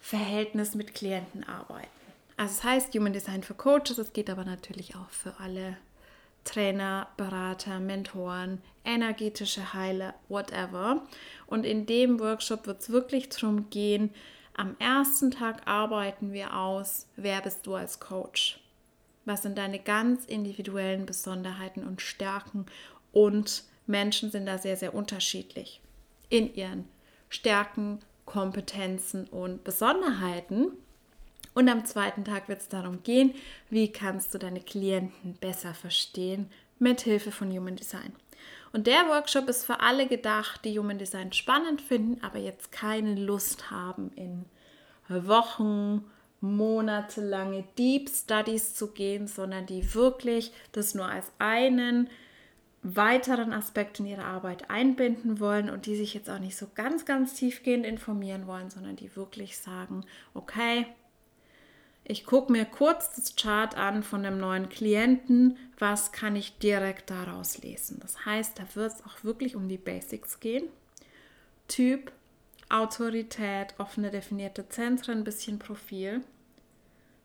Verhältnis 0.01 0.75
mit 0.75 0.95
Klienten 0.95 1.45
arbeiten. 1.45 1.89
Also 2.37 2.53
es 2.53 2.65
heißt 2.65 2.95
Human 2.95 3.13
Design 3.13 3.43
für 3.43 3.55
Coaches, 3.55 3.99
es 3.99 4.13
geht 4.13 4.29
aber 4.29 4.45
natürlich 4.45 4.95
auch 4.95 5.11
für 5.11 5.39
alle 5.41 5.77
Trainer, 6.45 7.09
Berater, 7.17 7.81
Mentoren, 7.81 8.63
energetische 8.85 9.75
Heiler, 9.75 10.15
whatever. 10.29 11.03
Und 11.47 11.65
in 11.65 11.87
dem 11.87 12.21
Workshop 12.21 12.67
wird 12.67 12.81
es 12.81 12.91
wirklich 12.91 13.29
darum 13.29 13.69
gehen, 13.71 14.11
am 14.55 14.75
ersten 14.79 15.31
Tag 15.31 15.67
arbeiten 15.67 16.33
wir 16.33 16.57
aus, 16.57 17.07
wer 17.17 17.43
bist 17.43 17.67
du 17.67 17.75
als 17.75 18.01
Coach? 18.01 18.61
Was 19.27 19.43
sind 19.43 19.59
deine 19.59 19.79
ganz 19.79 20.25
individuellen 20.25 21.05
Besonderheiten 21.05 21.87
und 21.87 22.01
Stärken? 22.01 22.65
Und 23.13 23.65
Menschen 23.87 24.31
sind 24.31 24.47
da 24.47 24.57
sehr, 24.57 24.77
sehr 24.77 24.95
unterschiedlich 24.95 25.81
in 26.31 26.55
ihren 26.55 26.89
Stärken, 27.29 27.99
Kompetenzen 28.27 29.27
und 29.29 29.65
Besonderheiten. 29.65 30.73
Und 31.55 31.71
am 31.71 31.87
zweiten 31.87 32.25
Tag 32.25 32.49
wird 32.49 32.61
es 32.61 32.69
darum 32.69 33.03
gehen, 33.03 33.35
wie 33.71 33.91
kannst 33.91 34.35
du 34.35 34.39
deine 34.39 34.61
Klienten 34.61 35.35
besser 35.41 35.73
verstehen 35.73 36.51
mit 36.79 37.01
Hilfe 37.01 37.33
von 37.33 37.51
Human 37.51 37.77
Design. 37.77 38.13
Und 38.73 38.87
der 38.87 39.09
Workshop 39.09 39.49
ist 39.49 39.65
für 39.65 39.81
alle 39.81 40.07
gedacht, 40.07 40.65
die 40.67 40.79
Human 40.79 40.99
Design 40.99 41.33
spannend 41.33 41.81
finden, 41.81 42.23
aber 42.23 42.39
jetzt 42.39 42.73
keine 42.73 43.15
Lust 43.15 43.71
haben, 43.71 44.11
in 44.17 44.45
Wochen, 45.09 46.05
monatelange 46.41 47.65
Deep 47.79 48.11
Studies 48.11 48.75
zu 48.75 48.89
gehen, 48.89 49.27
sondern 49.27 49.65
die 49.65 49.95
wirklich 49.95 50.53
das 50.73 50.95
nur 50.95 51.07
als 51.07 51.33
einen 51.39 52.11
weiteren 52.95 53.53
Aspekt 53.53 53.99
in 53.99 54.07
ihre 54.07 54.25
Arbeit 54.25 54.71
einbinden 54.71 55.41
wollen 55.41 55.71
und 55.71 55.87
die 55.87 55.97
sich 55.97 56.15
jetzt 56.15 56.31
auch 56.31 56.39
nicht 56.39 56.57
so 56.57 56.69
ganz, 56.75 57.05
ganz 57.05 57.35
tiefgehend 57.35 57.85
informieren 57.85 58.47
wollen, 58.47 58.71
sondern 58.71 58.97
die 58.97 59.17
wirklich 59.17 59.59
sagen, 59.59 60.05
okay, 60.35 60.87
ich 62.05 62.25
gucke 62.25 62.53
mir 62.53 62.65
kurz 62.65 63.13
das 63.17 63.35
Chart 63.35 63.77
an 63.77 64.05
von 64.05 64.23
dem 64.23 64.39
neuen 64.39 64.69
Klienten, 64.69 65.57
was 65.79 66.13
kann 66.13 66.37
ich 66.37 66.59
direkt 66.59 67.11
daraus 67.11 67.59
lesen. 67.59 67.99
Das 68.01 68.25
heißt, 68.25 68.59
da 68.59 68.63
wird 68.75 68.93
es 68.93 69.05
auch 69.05 69.25
wirklich 69.25 69.57
um 69.57 69.69
die 69.69 69.79
Basics 69.79 70.39
gehen. 70.39 70.69
Typ, 71.67 72.13
Autorität, 72.69 73.75
offene 73.79 74.13
definierte 74.13 74.69
Zentren, 74.69 75.19
ein 75.19 75.25
bisschen 75.25 75.59
Profil 75.59 76.23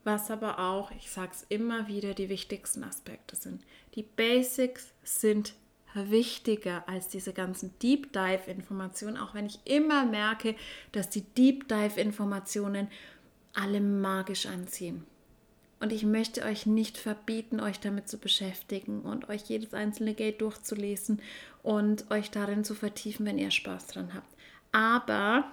was 0.03 0.31
aber 0.31 0.59
auch, 0.59 0.91
ich 0.91 1.11
sage 1.11 1.31
es 1.33 1.45
immer 1.49 1.87
wieder, 1.87 2.13
die 2.13 2.29
wichtigsten 2.29 2.83
Aspekte 2.83 3.35
sind. 3.35 3.61
Die 3.95 4.03
Basics 4.03 4.93
sind 5.03 5.53
wichtiger 5.93 6.87
als 6.87 7.09
diese 7.09 7.33
ganzen 7.33 7.77
Deep 7.79 8.13
Dive 8.13 8.49
Informationen, 8.49 9.17
auch 9.17 9.33
wenn 9.33 9.45
ich 9.45 9.59
immer 9.65 10.05
merke, 10.05 10.55
dass 10.91 11.09
die 11.09 11.21
Deep 11.21 11.67
Dive 11.67 11.99
Informationen 11.99 12.87
alle 13.53 13.81
magisch 13.81 14.45
anziehen. 14.45 15.05
Und 15.81 15.91
ich 15.91 16.05
möchte 16.05 16.43
euch 16.43 16.65
nicht 16.65 16.97
verbieten, 16.97 17.59
euch 17.59 17.79
damit 17.79 18.07
zu 18.07 18.19
beschäftigen 18.19 19.01
und 19.01 19.29
euch 19.29 19.41
jedes 19.43 19.73
einzelne 19.73 20.13
Gate 20.13 20.39
durchzulesen 20.39 21.21
und 21.63 22.09
euch 22.11 22.29
darin 22.29 22.63
zu 22.63 22.75
vertiefen, 22.75 23.25
wenn 23.25 23.39
ihr 23.39 23.51
Spaß 23.51 23.87
dran 23.87 24.13
habt. 24.13 24.29
Aber 24.71 25.45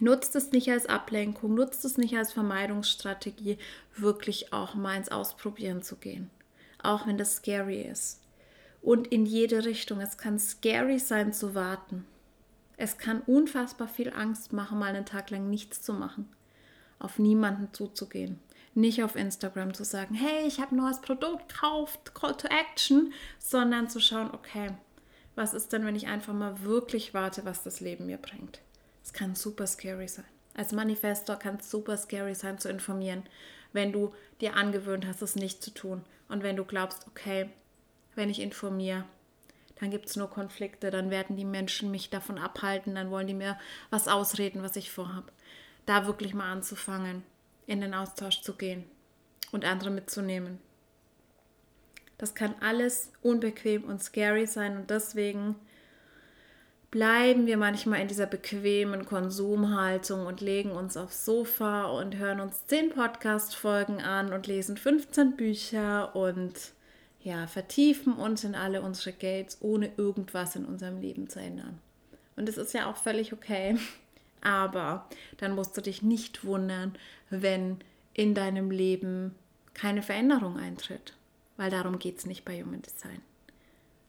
Nutzt 0.00 0.36
es 0.36 0.52
nicht 0.52 0.70
als 0.70 0.86
Ablenkung, 0.86 1.54
nutzt 1.54 1.84
es 1.84 1.96
nicht 1.96 2.16
als 2.16 2.32
Vermeidungsstrategie, 2.32 3.56
wirklich 3.96 4.52
auch 4.52 4.74
mal 4.74 4.96
ins 4.96 5.10
Ausprobieren 5.10 5.82
zu 5.82 5.96
gehen. 5.96 6.30
Auch 6.86 7.08
wenn 7.08 7.18
das 7.18 7.34
scary 7.34 7.82
ist. 7.82 8.20
Und 8.80 9.08
in 9.08 9.26
jede 9.26 9.64
Richtung. 9.64 10.00
Es 10.00 10.18
kann 10.18 10.38
scary 10.38 11.00
sein 11.00 11.32
zu 11.32 11.56
warten. 11.56 12.06
Es 12.76 12.96
kann 12.96 13.22
unfassbar 13.22 13.88
viel 13.88 14.12
Angst 14.12 14.52
machen, 14.52 14.78
mal 14.78 14.94
einen 14.94 15.04
Tag 15.04 15.30
lang 15.30 15.50
nichts 15.50 15.82
zu 15.82 15.92
machen. 15.92 16.28
Auf 17.00 17.18
niemanden 17.18 17.74
zuzugehen. 17.74 18.38
Nicht 18.74 19.02
auf 19.02 19.16
Instagram 19.16 19.74
zu 19.74 19.84
sagen, 19.84 20.14
hey, 20.14 20.46
ich 20.46 20.60
habe 20.60 20.76
ein 20.76 20.78
neues 20.78 21.00
Produkt, 21.00 21.58
kauft, 21.58 22.14
Call 22.14 22.36
to 22.36 22.46
Action, 22.46 23.12
sondern 23.40 23.90
zu 23.90 23.98
schauen, 23.98 24.30
okay, 24.32 24.70
was 25.34 25.54
ist 25.54 25.72
denn, 25.72 25.84
wenn 25.84 25.96
ich 25.96 26.06
einfach 26.06 26.34
mal 26.34 26.62
wirklich 26.62 27.14
warte, 27.14 27.44
was 27.44 27.64
das 27.64 27.80
Leben 27.80 28.06
mir 28.06 28.18
bringt? 28.18 28.60
Es 29.02 29.12
kann 29.12 29.34
super 29.34 29.66
scary 29.66 30.06
sein. 30.06 30.24
Als 30.54 30.70
Manifestor 30.70 31.34
kann 31.34 31.56
es 31.56 31.68
super 31.68 31.96
scary 31.96 32.36
sein 32.36 32.60
zu 32.60 32.68
informieren, 32.68 33.24
wenn 33.72 33.92
du 33.92 34.14
dir 34.40 34.54
angewöhnt 34.54 35.04
hast, 35.04 35.20
es 35.22 35.34
nicht 35.34 35.64
zu 35.64 35.72
tun. 35.72 36.04
Und 36.28 36.42
wenn 36.42 36.56
du 36.56 36.64
glaubst, 36.64 37.06
okay, 37.06 37.50
wenn 38.14 38.30
ich 38.30 38.40
informiere, 38.40 39.04
dann 39.78 39.90
gibt 39.90 40.06
es 40.06 40.16
nur 40.16 40.30
Konflikte, 40.30 40.90
dann 40.90 41.10
werden 41.10 41.36
die 41.36 41.44
Menschen 41.44 41.90
mich 41.90 42.10
davon 42.10 42.38
abhalten, 42.38 42.94
dann 42.94 43.10
wollen 43.10 43.26
die 43.26 43.34
mir 43.34 43.58
was 43.90 44.08
ausreden, 44.08 44.62
was 44.62 44.76
ich 44.76 44.90
vorhabe. 44.90 45.30
Da 45.84 46.06
wirklich 46.06 46.34
mal 46.34 46.50
anzufangen, 46.50 47.22
in 47.66 47.80
den 47.80 47.94
Austausch 47.94 48.40
zu 48.40 48.54
gehen 48.54 48.84
und 49.52 49.64
andere 49.64 49.90
mitzunehmen. 49.90 50.58
Das 52.18 52.34
kann 52.34 52.54
alles 52.60 53.12
unbequem 53.22 53.84
und 53.84 54.02
scary 54.02 54.46
sein 54.46 54.76
und 54.76 54.90
deswegen 54.90 55.56
bleiben 56.90 57.46
wir 57.46 57.56
manchmal 57.56 58.00
in 58.00 58.08
dieser 58.08 58.26
bequemen 58.26 59.04
Konsumhaltung 59.04 60.26
und 60.26 60.40
legen 60.40 60.70
uns 60.70 60.96
aufs 60.96 61.24
Sofa 61.24 61.86
und 61.86 62.16
hören 62.16 62.40
uns 62.40 62.66
10 62.66 62.90
Podcast-Folgen 62.90 64.00
an 64.00 64.32
und 64.32 64.46
lesen 64.46 64.76
15 64.76 65.36
Bücher 65.36 66.14
und 66.14 66.54
ja, 67.20 67.46
vertiefen 67.48 68.12
uns 68.12 68.44
in 68.44 68.54
alle 68.54 68.82
unsere 68.82 69.12
Gates, 69.12 69.58
ohne 69.60 69.90
irgendwas 69.96 70.54
in 70.54 70.64
unserem 70.64 71.00
Leben 71.00 71.28
zu 71.28 71.40
ändern. 71.40 71.80
Und 72.36 72.48
es 72.48 72.56
ist 72.56 72.72
ja 72.72 72.88
auch 72.88 72.96
völlig 72.96 73.32
okay. 73.32 73.76
Aber 74.42 75.08
dann 75.38 75.54
musst 75.56 75.76
du 75.76 75.80
dich 75.80 76.02
nicht 76.02 76.44
wundern, 76.44 76.94
wenn 77.30 77.78
in 78.14 78.34
deinem 78.34 78.70
Leben 78.70 79.34
keine 79.74 80.02
Veränderung 80.02 80.56
eintritt. 80.56 81.14
Weil 81.56 81.70
darum 81.70 81.98
geht 81.98 82.18
es 82.18 82.26
nicht 82.26 82.44
bei 82.44 82.62
Human 82.62 82.82
Design. 82.82 83.22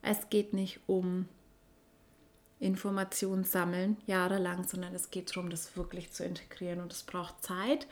Es 0.02 0.30
geht 0.30 0.52
nicht 0.52 0.80
um 0.86 1.26
Informationen 2.60 3.44
sammeln, 3.44 3.96
jahrelang, 4.06 4.64
sondern 4.64 4.94
es 4.94 5.10
geht 5.10 5.30
darum, 5.30 5.50
das 5.50 5.76
wirklich 5.76 6.10
zu 6.12 6.24
integrieren. 6.24 6.80
Und 6.80 6.92
es 6.92 7.02
braucht 7.02 7.42
Zeit. 7.42 7.86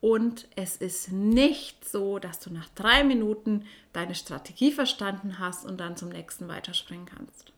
Und 0.00 0.48
es 0.56 0.76
ist 0.76 1.12
nicht 1.12 1.88
so, 1.88 2.18
dass 2.18 2.40
du 2.40 2.52
nach 2.52 2.68
drei 2.70 3.04
Minuten 3.04 3.66
deine 3.92 4.14
Strategie 4.14 4.72
verstanden 4.72 5.38
hast 5.38 5.64
und 5.64 5.78
dann 5.78 5.96
zum 5.96 6.08
nächsten 6.08 6.48
weiterspringen 6.48 7.06
kannst. 7.06 7.52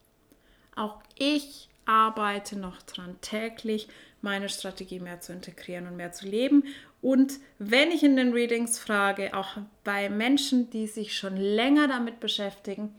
Auch 0.76 1.00
ich 1.16 1.68
arbeite 1.86 2.58
noch 2.58 2.82
dran, 2.82 3.16
täglich 3.20 3.88
meine 4.20 4.48
Strategie 4.48 5.00
mehr 5.00 5.20
zu 5.20 5.32
integrieren 5.32 5.86
und 5.86 5.96
mehr 5.96 6.12
zu 6.12 6.26
leben. 6.26 6.64
Und 7.02 7.34
wenn 7.58 7.90
ich 7.90 8.02
in 8.02 8.16
den 8.16 8.32
Readings 8.32 8.78
frage, 8.78 9.34
auch 9.34 9.58
bei 9.82 10.08
Menschen, 10.08 10.70
die 10.70 10.86
sich 10.86 11.16
schon 11.16 11.36
länger 11.36 11.88
damit 11.88 12.20
beschäftigen, 12.20 12.94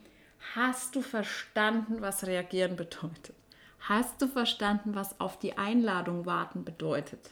hast 0.54 0.94
du 0.94 1.02
verstanden, 1.02 2.00
was 2.00 2.26
reagieren 2.26 2.76
bedeutet? 2.76 3.34
Hast 3.88 4.20
du 4.20 4.26
verstanden, 4.26 4.96
was 4.96 5.20
auf 5.20 5.38
die 5.38 5.58
Einladung 5.58 6.26
warten 6.26 6.64
bedeutet? 6.64 7.30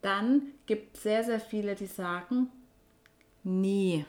Dann 0.00 0.42
gibt 0.64 0.96
es 0.96 1.02
sehr, 1.02 1.24
sehr 1.24 1.40
viele, 1.40 1.74
die 1.74 1.86
sagen, 1.86 2.48
nie. 3.42 4.06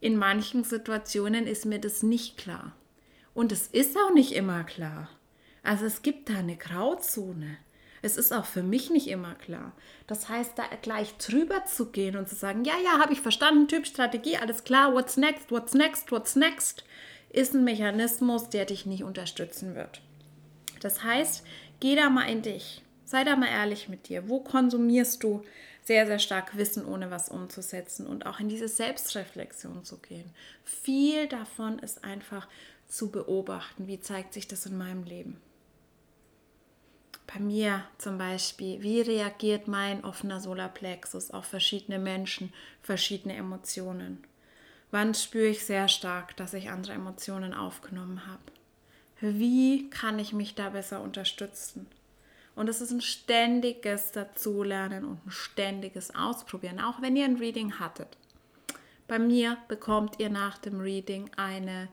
In 0.00 0.16
manchen 0.16 0.62
Situationen 0.62 1.48
ist 1.48 1.66
mir 1.66 1.80
das 1.80 2.04
nicht 2.04 2.36
klar. 2.36 2.72
Und 3.34 3.50
es 3.50 3.66
ist 3.66 3.96
auch 3.96 4.14
nicht 4.14 4.32
immer 4.32 4.62
klar. 4.62 5.08
Also 5.64 5.84
es 5.86 6.02
gibt 6.02 6.30
da 6.30 6.34
eine 6.34 6.56
Grauzone. 6.56 7.56
Es 8.00 8.16
ist 8.16 8.32
auch 8.32 8.44
für 8.44 8.62
mich 8.62 8.90
nicht 8.90 9.08
immer 9.08 9.34
klar. 9.34 9.72
Das 10.06 10.28
heißt, 10.28 10.56
da 10.56 10.62
gleich 10.82 11.16
drüber 11.16 11.64
zu 11.64 11.90
gehen 11.90 12.16
und 12.16 12.28
zu 12.28 12.36
sagen, 12.36 12.64
ja, 12.64 12.74
ja, 12.84 13.00
habe 13.00 13.12
ich 13.12 13.20
verstanden, 13.20 13.66
Typ 13.66 13.84
Strategie, 13.84 14.36
alles 14.36 14.62
klar, 14.62 14.94
what's 14.94 15.16
next, 15.16 15.50
what's 15.50 15.74
next, 15.74 16.12
what's 16.12 16.36
next, 16.36 16.84
ist 17.30 17.54
ein 17.54 17.64
Mechanismus, 17.64 18.48
der 18.48 18.64
dich 18.64 18.86
nicht 18.86 19.04
unterstützen 19.04 19.74
wird. 19.74 20.00
Das 20.80 21.02
heißt, 21.02 21.44
geh 21.80 21.96
da 21.96 22.10
mal 22.10 22.28
in 22.28 22.42
dich. 22.42 22.82
Sei 23.04 23.24
da 23.24 23.36
mal 23.36 23.48
ehrlich 23.48 23.88
mit 23.88 24.08
dir. 24.08 24.28
Wo 24.28 24.40
konsumierst 24.40 25.22
du 25.22 25.42
sehr, 25.82 26.06
sehr 26.06 26.18
stark 26.18 26.56
Wissen, 26.56 26.84
ohne 26.84 27.10
was 27.10 27.28
umzusetzen 27.28 28.06
und 28.06 28.26
auch 28.26 28.40
in 28.40 28.48
diese 28.48 28.68
Selbstreflexion 28.68 29.84
zu 29.84 29.98
gehen? 29.98 30.30
Viel 30.64 31.28
davon 31.28 31.78
ist 31.78 32.04
einfach 32.04 32.48
zu 32.88 33.10
beobachten, 33.10 33.86
wie 33.86 34.00
zeigt 34.00 34.34
sich 34.34 34.48
das 34.48 34.66
in 34.66 34.76
meinem 34.76 35.04
Leben. 35.04 35.40
Bei 37.26 37.40
mir 37.40 37.84
zum 37.98 38.18
Beispiel, 38.18 38.82
wie 38.82 39.00
reagiert 39.00 39.66
mein 39.66 40.04
offener 40.04 40.40
Solarplexus 40.40 41.30
auf 41.30 41.44
verschiedene 41.44 41.98
Menschen, 41.98 42.52
verschiedene 42.82 43.34
Emotionen? 43.34 44.24
Wann 44.90 45.14
spüre 45.14 45.48
ich 45.48 45.64
sehr 45.64 45.88
stark, 45.88 46.36
dass 46.36 46.54
ich 46.54 46.70
andere 46.70 46.94
Emotionen 46.94 47.52
aufgenommen 47.52 48.26
habe? 48.26 48.42
Wie 49.20 49.90
kann 49.90 50.18
ich 50.18 50.32
mich 50.32 50.54
da 50.54 50.70
besser 50.70 51.00
unterstützen? 51.00 51.86
Und 52.54 52.68
es 52.68 52.80
ist 52.80 52.90
ein 52.90 53.02
ständiges 53.02 54.12
Dazulernen 54.12 55.04
und 55.04 55.26
ein 55.26 55.30
ständiges 55.30 56.14
Ausprobieren, 56.14 56.80
auch 56.80 57.02
wenn 57.02 57.16
ihr 57.16 57.24
ein 57.24 57.36
Reading 57.36 57.78
hattet. 57.78 58.16
Bei 59.08 59.18
mir 59.18 59.58
bekommt 59.68 60.18
ihr 60.18 60.30
nach 60.30 60.58
dem 60.58 60.80
Reading 60.80 61.30
eine 61.36 61.88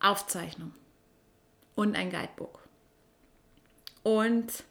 Aufzeichnung 0.00 0.72
und 1.74 1.96
ein 1.96 2.10
Guidebook. 2.10 2.60
Und 4.02 4.64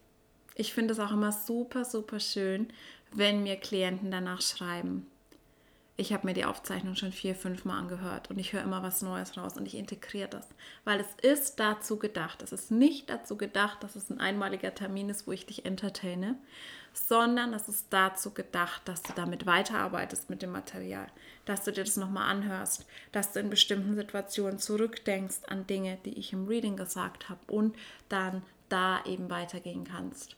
ich 0.55 0.73
finde 0.73 0.93
es 0.93 0.99
auch 0.99 1.11
immer 1.11 1.31
super, 1.31 1.85
super 1.85 2.19
schön, 2.19 2.67
wenn 3.11 3.43
mir 3.43 3.57
Klienten 3.57 4.11
danach 4.11 4.41
schreiben. 4.41 5.07
Ich 5.95 6.11
habe 6.11 6.25
mir 6.25 6.33
die 6.33 6.45
Aufzeichnung 6.45 6.95
schon 6.95 7.11
vier, 7.11 7.35
fünf 7.35 7.65
Mal 7.65 7.77
angehört 7.77 8.31
und 8.31 8.39
ich 8.39 8.51
höre 8.51 8.63
immer 8.63 8.81
was 8.81 9.03
Neues 9.03 9.37
raus 9.37 9.57
und 9.57 9.67
ich 9.67 9.75
integriere 9.75 10.27
das, 10.27 10.47
weil 10.85 10.99
es 10.99 11.13
ist 11.21 11.59
dazu 11.59 11.99
gedacht. 11.99 12.41
Es 12.41 12.51
ist 12.51 12.71
nicht 12.71 13.11
dazu 13.11 13.37
gedacht, 13.37 13.83
dass 13.83 13.95
es 13.95 14.09
ein 14.09 14.19
einmaliger 14.19 14.73
Termin 14.73 15.09
ist, 15.09 15.27
wo 15.27 15.31
ich 15.33 15.45
dich 15.45 15.65
entertaine, 15.67 16.35
sondern 16.93 17.53
es 17.53 17.67
ist 17.67 17.87
dazu 17.91 18.33
gedacht, 18.33 18.81
dass 18.85 19.03
du 19.03 19.13
damit 19.13 19.45
weiterarbeitest 19.45 20.31
mit 20.31 20.41
dem 20.41 20.51
Material, 20.51 21.05
dass 21.45 21.63
du 21.63 21.71
dir 21.71 21.83
das 21.83 21.97
nochmal 21.97 22.27
anhörst, 22.27 22.87
dass 23.11 23.31
du 23.31 23.39
in 23.39 23.51
bestimmten 23.51 23.93
Situationen 23.93 24.57
zurückdenkst 24.57 25.41
an 25.47 25.67
Dinge, 25.67 25.99
die 26.05 26.17
ich 26.17 26.33
im 26.33 26.47
Reading 26.47 26.75
gesagt 26.75 27.29
habe 27.29 27.39
und 27.45 27.75
dann 28.09 28.41
da 28.67 29.03
eben 29.05 29.29
weitergehen 29.29 29.83
kannst. 29.83 30.37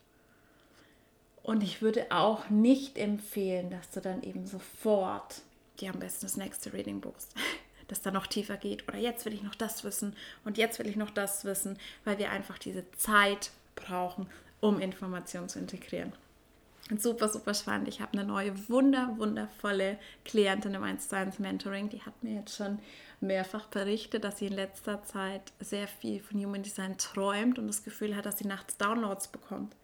Und 1.46 1.62
ich 1.62 1.82
würde 1.82 2.08
auch 2.10 2.50
nicht 2.50 2.98
empfehlen, 2.98 3.70
dass 3.70 3.92
du 3.92 4.02
dann 4.02 4.24
eben 4.24 4.48
sofort 4.48 5.42
dir 5.80 5.94
am 5.94 6.00
besten 6.00 6.26
das 6.26 6.38
nächste 6.38 6.74
Reading 6.74 7.02
buchst, 7.02 7.36
das 7.88 8.02
dann 8.02 8.16
noch 8.16 8.26
tiefer 8.26 8.58
geht. 8.58 8.88
Oder 8.88 8.98
jetzt 8.98 9.26
will 9.26 9.34
ich 9.34 9.44
noch 9.44 9.56
das 9.56 9.84
wissen 9.84 10.16
und 10.44 10.58
jetzt 10.58 10.80
will 10.80 10.88
ich 10.88 10.96
noch 10.96 11.12
das 11.12 11.46
wissen, 11.46 11.78
weil 12.04 12.18
wir 12.18 12.32
einfach 12.32 12.58
diese 12.58 12.90
Zeit 12.94 13.52
brauchen, 13.76 14.28
um 14.60 14.80
Informationen 14.80 15.48
zu 15.48 15.60
integrieren 15.60 16.14
super, 16.98 17.30
super 17.30 17.54
spannend. 17.54 17.88
Ich 17.88 18.00
habe 18.00 18.14
eine 18.14 18.24
neue, 18.24 18.70
wunder, 18.70 19.14
wundervolle 19.18 19.98
Klientin 20.24 20.76
im 20.76 20.84
1 20.84 21.10
zu 21.10 21.16
1 21.16 21.40
Mentoring. 21.40 21.90
Die 21.90 22.02
hat 22.02 22.22
mir 22.22 22.36
jetzt 22.36 22.56
schon 22.56 22.80
mehrfach 23.22 23.66
berichtet, 23.68 24.24
dass 24.24 24.38
sie 24.38 24.48
in 24.48 24.54
letzter 24.54 25.04
Zeit 25.04 25.52
sehr 25.60 25.88
viel 25.88 26.22
von 26.22 26.40
Human 26.44 26.64
Design 26.64 26.98
träumt 26.98 27.58
und 27.58 27.68
das 27.68 27.84
Gefühl 27.84 28.16
hat, 28.16 28.26
dass 28.26 28.38
sie 28.38 28.48
nachts 28.48 28.78
Downloads 28.78 29.30
bekommt. 29.30 29.76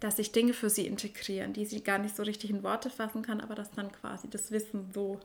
Dass 0.00 0.16
sich 0.16 0.32
Dinge 0.32 0.52
für 0.52 0.70
sie 0.70 0.86
integrieren, 0.86 1.52
die 1.52 1.64
sie 1.64 1.82
gar 1.82 1.98
nicht 1.98 2.16
so 2.16 2.22
richtig 2.22 2.50
in 2.50 2.62
Worte 2.62 2.90
fassen 2.90 3.22
kann, 3.22 3.40
aber 3.40 3.54
dass 3.54 3.70
dann 3.70 3.92
quasi 3.92 4.28
das 4.28 4.50
Wissen 4.50 4.90
so 4.92 5.20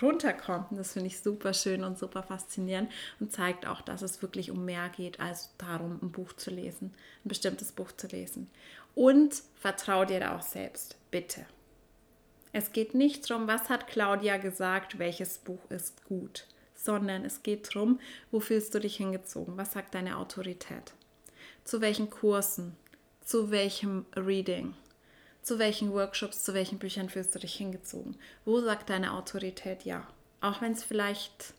runterkommt. 0.00 0.70
Und 0.70 0.76
das 0.78 0.92
finde 0.92 1.08
ich 1.08 1.20
super 1.20 1.52
schön 1.52 1.84
und 1.84 1.98
super 1.98 2.22
faszinierend 2.22 2.90
und 3.20 3.32
zeigt 3.32 3.66
auch, 3.66 3.80
dass 3.80 4.02
es 4.02 4.22
wirklich 4.22 4.50
um 4.50 4.64
mehr 4.64 4.88
geht, 4.88 5.20
als 5.20 5.50
darum, 5.58 5.98
ein 6.02 6.12
Buch 6.12 6.32
zu 6.34 6.50
lesen, 6.50 6.94
ein 7.24 7.28
bestimmtes 7.28 7.72
Buch 7.72 7.92
zu 7.92 8.06
lesen. 8.06 8.50
Und 8.94 9.42
vertrau 9.54 10.04
dir 10.04 10.20
da 10.20 10.36
auch 10.36 10.42
selbst, 10.42 10.96
bitte. 11.10 11.44
Es 12.52 12.72
geht 12.72 12.94
nicht 12.94 13.28
darum, 13.28 13.48
was 13.48 13.70
hat 13.70 13.86
Claudia 13.86 14.36
gesagt, 14.36 14.98
welches 14.98 15.38
Buch 15.38 15.70
ist 15.70 16.04
gut, 16.04 16.46
sondern 16.74 17.24
es 17.24 17.42
geht 17.42 17.74
darum, 17.74 17.98
wo 18.30 18.40
fühlst 18.40 18.74
du 18.74 18.78
dich 18.78 18.96
hingezogen, 18.96 19.56
was 19.56 19.72
sagt 19.72 19.94
deine 19.94 20.18
Autorität, 20.18 20.92
zu 21.64 21.80
welchen 21.80 22.10
Kursen, 22.10 22.76
zu 23.32 23.50
welchem 23.50 24.04
Reading, 24.14 24.74
zu 25.40 25.58
welchen 25.58 25.90
Workshops, 25.94 26.44
zu 26.44 26.52
welchen 26.52 26.78
Büchern 26.78 27.08
fühlst 27.08 27.34
du 27.34 27.38
dich 27.38 27.54
hingezogen, 27.54 28.14
wo 28.44 28.60
sagt 28.60 28.90
deine 28.90 29.14
Autorität 29.14 29.86
ja, 29.86 30.06
auch 30.42 30.60
wenn 30.60 30.72
es 30.72 30.84
vielleicht 30.84 31.54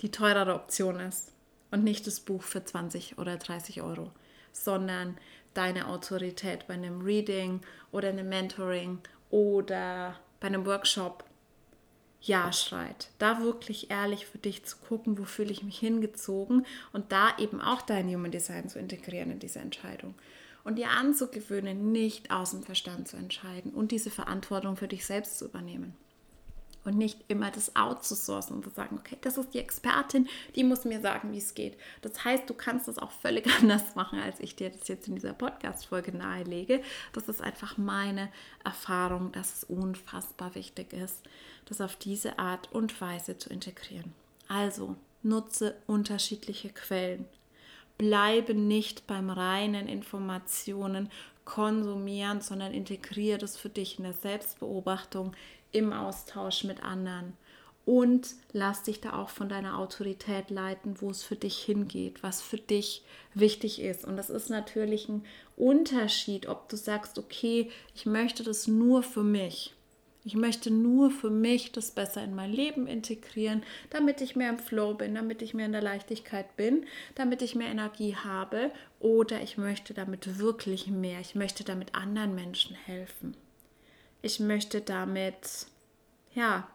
die 0.00 0.10
teurere 0.10 0.56
Option 0.56 0.98
ist 0.98 1.30
und 1.70 1.84
nicht 1.84 2.08
das 2.08 2.18
Buch 2.18 2.42
für 2.42 2.64
20 2.64 3.16
oder 3.16 3.36
30 3.36 3.80
Euro, 3.80 4.10
sondern 4.50 5.16
deine 5.54 5.86
Autorität 5.86 6.66
bei 6.66 6.74
einem 6.74 7.00
Reading 7.02 7.60
oder 7.92 8.08
einem 8.08 8.28
Mentoring 8.28 8.98
oder 9.30 10.18
bei 10.40 10.48
einem 10.48 10.66
Workshop 10.66 11.22
ja 12.22 12.52
schreit. 12.52 13.10
Da 13.20 13.40
wirklich 13.40 13.92
ehrlich 13.92 14.26
für 14.26 14.38
dich 14.38 14.64
zu 14.64 14.76
gucken, 14.78 15.16
wo 15.16 15.22
fühle 15.22 15.52
ich 15.52 15.62
mich 15.62 15.78
hingezogen 15.78 16.66
und 16.92 17.12
da 17.12 17.38
eben 17.38 17.60
auch 17.60 17.82
dein 17.82 18.12
Human 18.12 18.32
Design 18.32 18.68
zu 18.68 18.80
integrieren 18.80 19.30
in 19.30 19.38
diese 19.38 19.60
Entscheidung. 19.60 20.16
Und 20.68 20.76
dir 20.76 20.90
anzugewöhnen, 20.90 21.92
nicht 21.92 22.30
aus 22.30 22.50
dem 22.50 22.62
Verstand 22.62 23.08
zu 23.08 23.16
entscheiden 23.16 23.72
und 23.72 23.90
diese 23.90 24.10
Verantwortung 24.10 24.76
für 24.76 24.86
dich 24.86 25.06
selbst 25.06 25.38
zu 25.38 25.46
übernehmen 25.46 25.96
und 26.84 26.98
nicht 26.98 27.24
immer 27.28 27.50
das 27.50 27.74
outzusourcen 27.74 28.54
und 28.54 28.64
zu 28.64 28.70
sagen, 28.70 28.98
okay, 28.98 29.16
das 29.22 29.38
ist 29.38 29.54
die 29.54 29.60
Expertin, 29.60 30.28
die 30.56 30.64
muss 30.64 30.84
mir 30.84 31.00
sagen, 31.00 31.32
wie 31.32 31.38
es 31.38 31.54
geht. 31.54 31.78
Das 32.02 32.22
heißt, 32.22 32.50
du 32.50 32.52
kannst 32.52 32.86
das 32.86 32.98
auch 32.98 33.12
völlig 33.12 33.46
anders 33.60 33.94
machen, 33.94 34.20
als 34.20 34.40
ich 34.40 34.56
dir 34.56 34.68
das 34.68 34.88
jetzt 34.88 35.08
in 35.08 35.14
dieser 35.14 35.32
Podcast-Folge 35.32 36.14
nahelege. 36.14 36.82
Das 37.14 37.30
ist 37.30 37.40
einfach 37.40 37.78
meine 37.78 38.30
Erfahrung, 38.62 39.32
dass 39.32 39.54
es 39.54 39.64
unfassbar 39.64 40.54
wichtig 40.54 40.92
ist, 40.92 41.22
das 41.64 41.80
auf 41.80 41.96
diese 41.96 42.38
Art 42.38 42.70
und 42.72 43.00
Weise 43.00 43.38
zu 43.38 43.48
integrieren. 43.48 44.12
Also 44.48 44.96
nutze 45.22 45.78
unterschiedliche 45.86 46.68
Quellen. 46.68 47.24
Bleibe 47.98 48.54
nicht 48.54 49.06
beim 49.06 49.28
reinen 49.28 49.88
Informationen 49.88 51.10
konsumieren, 51.44 52.40
sondern 52.40 52.72
integriere 52.72 53.38
das 53.38 53.56
für 53.56 53.68
dich 53.68 53.98
in 53.98 54.04
der 54.04 54.12
Selbstbeobachtung, 54.12 55.32
im 55.72 55.92
Austausch 55.92 56.64
mit 56.64 56.82
anderen 56.82 57.34
und 57.88 58.34
lass 58.52 58.82
dich 58.82 59.00
da 59.00 59.14
auch 59.14 59.30
von 59.30 59.48
deiner 59.48 59.78
Autorität 59.78 60.50
leiten, 60.50 61.00
wo 61.00 61.08
es 61.08 61.22
für 61.22 61.36
dich 61.36 61.56
hingeht, 61.56 62.22
was 62.22 62.42
für 62.42 62.58
dich 62.58 63.02
wichtig 63.32 63.80
ist. 63.80 64.04
Und 64.04 64.18
das 64.18 64.28
ist 64.28 64.50
natürlich 64.50 65.08
ein 65.08 65.24
Unterschied, 65.56 66.48
ob 66.48 66.68
du 66.68 66.76
sagst, 66.76 67.18
okay, 67.18 67.70
ich 67.94 68.04
möchte 68.04 68.42
das 68.42 68.66
nur 68.66 69.02
für 69.02 69.22
mich. 69.22 69.74
Ich 70.24 70.34
möchte 70.34 70.70
nur 70.70 71.10
für 71.10 71.30
mich 71.30 71.72
das 71.72 71.92
besser 71.92 72.22
in 72.22 72.34
mein 72.34 72.52
Leben 72.52 72.86
integrieren, 72.86 73.62
damit 73.90 74.20
ich 74.20 74.36
mehr 74.36 74.50
im 74.50 74.58
Flow 74.58 74.94
bin, 74.94 75.14
damit 75.14 75.42
ich 75.42 75.54
mehr 75.54 75.66
in 75.66 75.72
der 75.72 75.82
Leichtigkeit 75.82 76.56
bin, 76.56 76.86
damit 77.14 77.40
ich 77.40 77.54
mehr 77.54 77.68
Energie 77.68 78.14
habe 78.16 78.70
oder 79.00 79.40
ich 79.40 79.56
möchte 79.56 79.94
damit 79.94 80.38
wirklich 80.38 80.88
mehr. 80.88 81.20
Ich 81.20 81.34
möchte 81.34 81.64
damit 81.64 81.94
anderen 81.94 82.34
Menschen 82.34 82.74
helfen. 82.74 83.36
Ich 84.20 84.40
möchte 84.40 84.80
damit 84.80 85.66
ja, 86.34 86.68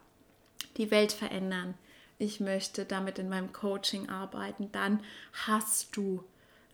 die 0.77 0.91
Welt 0.91 1.11
verändern. 1.11 1.75
Ich 2.17 2.39
möchte 2.39 2.85
damit 2.85 3.19
in 3.19 3.29
meinem 3.29 3.51
Coaching 3.51 4.09
arbeiten. 4.09 4.71
Dann 4.71 5.01
hast 5.45 5.95
du 5.95 6.23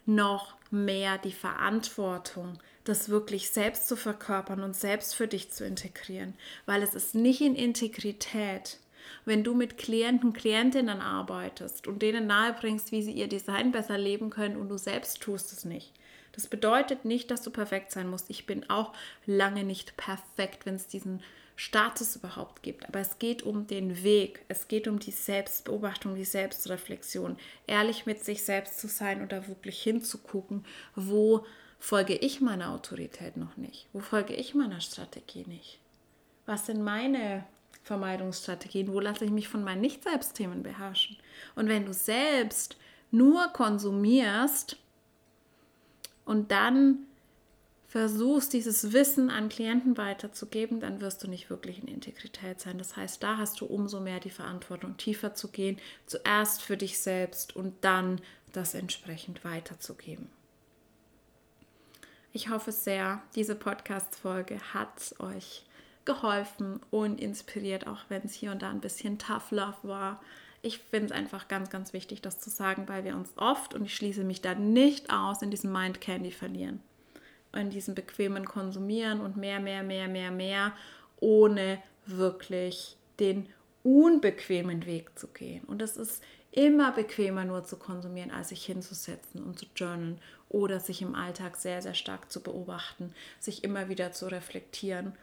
noch 0.05 0.55
mehr 0.71 1.17
die 1.17 1.31
Verantwortung, 1.31 2.59
das 2.89 3.09
wirklich 3.09 3.51
selbst 3.51 3.87
zu 3.87 3.95
verkörpern 3.95 4.61
und 4.63 4.75
selbst 4.75 5.15
für 5.15 5.27
dich 5.27 5.51
zu 5.51 5.65
integrieren, 5.65 6.33
weil 6.65 6.81
es 6.81 6.95
ist 6.95 7.15
nicht 7.15 7.41
in 7.41 7.55
Integrität, 7.55 8.79
wenn 9.25 9.43
du 9.43 9.53
mit 9.53 9.77
Klienten, 9.77 10.33
Klientinnen 10.33 11.01
arbeitest 11.01 11.87
und 11.87 12.01
denen 12.01 12.27
nahebringst, 12.27 12.91
wie 12.91 13.01
sie 13.01 13.11
ihr 13.11 13.27
Design 13.27 13.71
besser 13.71 13.97
leben 13.97 14.29
können 14.29 14.57
und 14.57 14.69
du 14.69 14.77
selbst 14.77 15.21
tust 15.21 15.53
es 15.53 15.65
nicht. 15.65 15.93
Das 16.31 16.47
bedeutet 16.47 17.05
nicht, 17.05 17.31
dass 17.31 17.41
du 17.41 17.51
perfekt 17.51 17.91
sein 17.91 18.09
musst. 18.09 18.29
Ich 18.29 18.45
bin 18.45 18.69
auch 18.69 18.93
lange 19.25 19.63
nicht 19.63 19.97
perfekt, 19.97 20.65
wenn 20.65 20.75
es 20.75 20.87
diesen 20.87 21.21
Status 21.55 22.15
überhaupt 22.15 22.63
gibt. 22.63 22.87
Aber 22.87 22.99
es 22.99 23.19
geht 23.19 23.43
um 23.43 23.67
den 23.67 24.03
Weg, 24.03 24.45
es 24.47 24.67
geht 24.67 24.87
um 24.87 24.99
die 24.99 25.11
Selbstbeobachtung, 25.11 26.15
die 26.15 26.23
Selbstreflexion, 26.23 27.37
ehrlich 27.67 28.05
mit 28.05 28.23
sich 28.23 28.43
selbst 28.43 28.79
zu 28.79 28.87
sein 28.87 29.27
da 29.27 29.47
wirklich 29.47 29.81
hinzugucken, 29.81 30.65
wo 30.95 31.45
folge 31.79 32.15
ich 32.15 32.41
meiner 32.41 32.71
Autorität 32.71 33.37
noch 33.37 33.57
nicht, 33.57 33.87
wo 33.93 33.99
folge 33.99 34.35
ich 34.35 34.53
meiner 34.53 34.81
Strategie 34.81 35.45
nicht. 35.47 35.79
Was 36.45 36.65
sind 36.65 36.83
meine 36.83 37.45
Vermeidungsstrategien, 37.83 38.91
wo 38.91 38.99
lasse 38.99 39.25
ich 39.25 39.31
mich 39.31 39.47
von 39.47 39.63
meinen 39.63 39.81
Nicht-Selbstthemen 39.81 40.61
beherrschen? 40.61 41.17
Und 41.55 41.69
wenn 41.69 41.85
du 41.85 41.93
selbst 41.93 42.77
nur 43.11 43.47
konsumierst 43.47 44.77
und 46.25 46.51
dann 46.51 47.05
versuchst, 47.87 48.53
dieses 48.53 48.93
Wissen 48.93 49.31
an 49.31 49.49
Klienten 49.49 49.97
weiterzugeben, 49.97 50.79
dann 50.79 51.01
wirst 51.01 51.23
du 51.23 51.27
nicht 51.27 51.49
wirklich 51.49 51.81
in 51.81 51.87
Integrität 51.87 52.59
sein. 52.59 52.77
Das 52.77 52.95
heißt, 52.95 53.23
da 53.23 53.37
hast 53.37 53.61
du 53.61 53.65
umso 53.65 53.99
mehr 53.99 54.19
die 54.19 54.29
Verantwortung, 54.29 54.95
tiefer 54.97 55.33
zu 55.33 55.47
gehen, 55.47 55.79
zuerst 56.05 56.61
für 56.61 56.77
dich 56.77 56.99
selbst 56.99 57.55
und 57.55 57.73
dann 57.81 58.21
das 58.53 58.75
entsprechend 58.75 59.43
weiterzugeben. 59.43 60.29
Ich 62.31 62.49
hoffe 62.49 62.71
sehr, 62.71 63.21
diese 63.35 63.55
Podcast-Folge 63.55 64.59
hat 64.73 65.15
euch 65.19 65.65
geholfen 66.05 66.79
und 66.91 67.19
inspiriert, 67.19 67.87
auch 67.87 67.99
wenn 68.09 68.23
es 68.23 68.33
hier 68.33 68.51
und 68.51 68.61
da 68.61 68.69
ein 68.69 68.81
bisschen 68.81 69.19
Tough 69.19 69.51
Love 69.51 69.77
war. 69.83 70.21
Ich 70.61 70.79
finde 70.79 71.07
es 71.07 71.11
einfach 71.11 71.47
ganz, 71.47 71.69
ganz 71.69 71.93
wichtig, 71.93 72.21
das 72.21 72.39
zu 72.39 72.49
sagen, 72.49 72.87
weil 72.87 73.03
wir 73.03 73.15
uns 73.15 73.31
oft, 73.37 73.73
und 73.73 73.85
ich 73.85 73.95
schließe 73.95 74.23
mich 74.23 74.41
da 74.41 74.55
nicht 74.55 75.11
aus, 75.11 75.41
in 75.41 75.51
diesem 75.51 75.71
Mind 75.71 76.01
Candy 76.01 76.31
verlieren 76.31 76.81
in 77.55 77.69
diesem 77.69 77.95
bequemen 77.95 78.45
Konsumieren 78.45 79.21
und 79.21 79.37
mehr, 79.37 79.59
mehr, 79.59 79.83
mehr, 79.83 80.07
mehr, 80.07 80.31
mehr, 80.31 80.73
ohne 81.19 81.81
wirklich 82.05 82.97
den 83.19 83.47
unbequemen 83.83 84.85
Weg 84.85 85.17
zu 85.17 85.27
gehen. 85.27 85.63
Und 85.65 85.81
es 85.81 85.97
ist 85.97 86.23
immer 86.51 86.91
bequemer 86.91 87.45
nur 87.45 87.63
zu 87.63 87.77
konsumieren, 87.77 88.31
als 88.31 88.49
sich 88.49 88.65
hinzusetzen 88.65 89.43
und 89.43 89.59
zu 89.59 89.65
journalen 89.75 90.19
oder 90.49 90.79
sich 90.79 91.01
im 91.01 91.15
Alltag 91.15 91.55
sehr, 91.55 91.81
sehr 91.81 91.93
stark 91.93 92.31
zu 92.31 92.41
beobachten, 92.41 93.13
sich 93.39 93.63
immer 93.63 93.87
wieder 93.87 94.11
zu 94.11 94.27
reflektieren, 94.27 95.13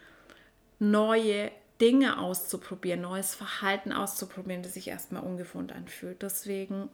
neue 0.79 1.51
Dinge 1.81 2.19
auszuprobieren, 2.19 3.03
neues 3.03 3.35
Verhalten 3.35 3.93
auszuprobieren, 3.93 4.63
das 4.63 4.75
sich 4.75 4.89
erstmal 4.89 5.23
ungewohnt 5.23 5.73
anfühlt. 5.73 6.23
Deswegen, 6.23 6.89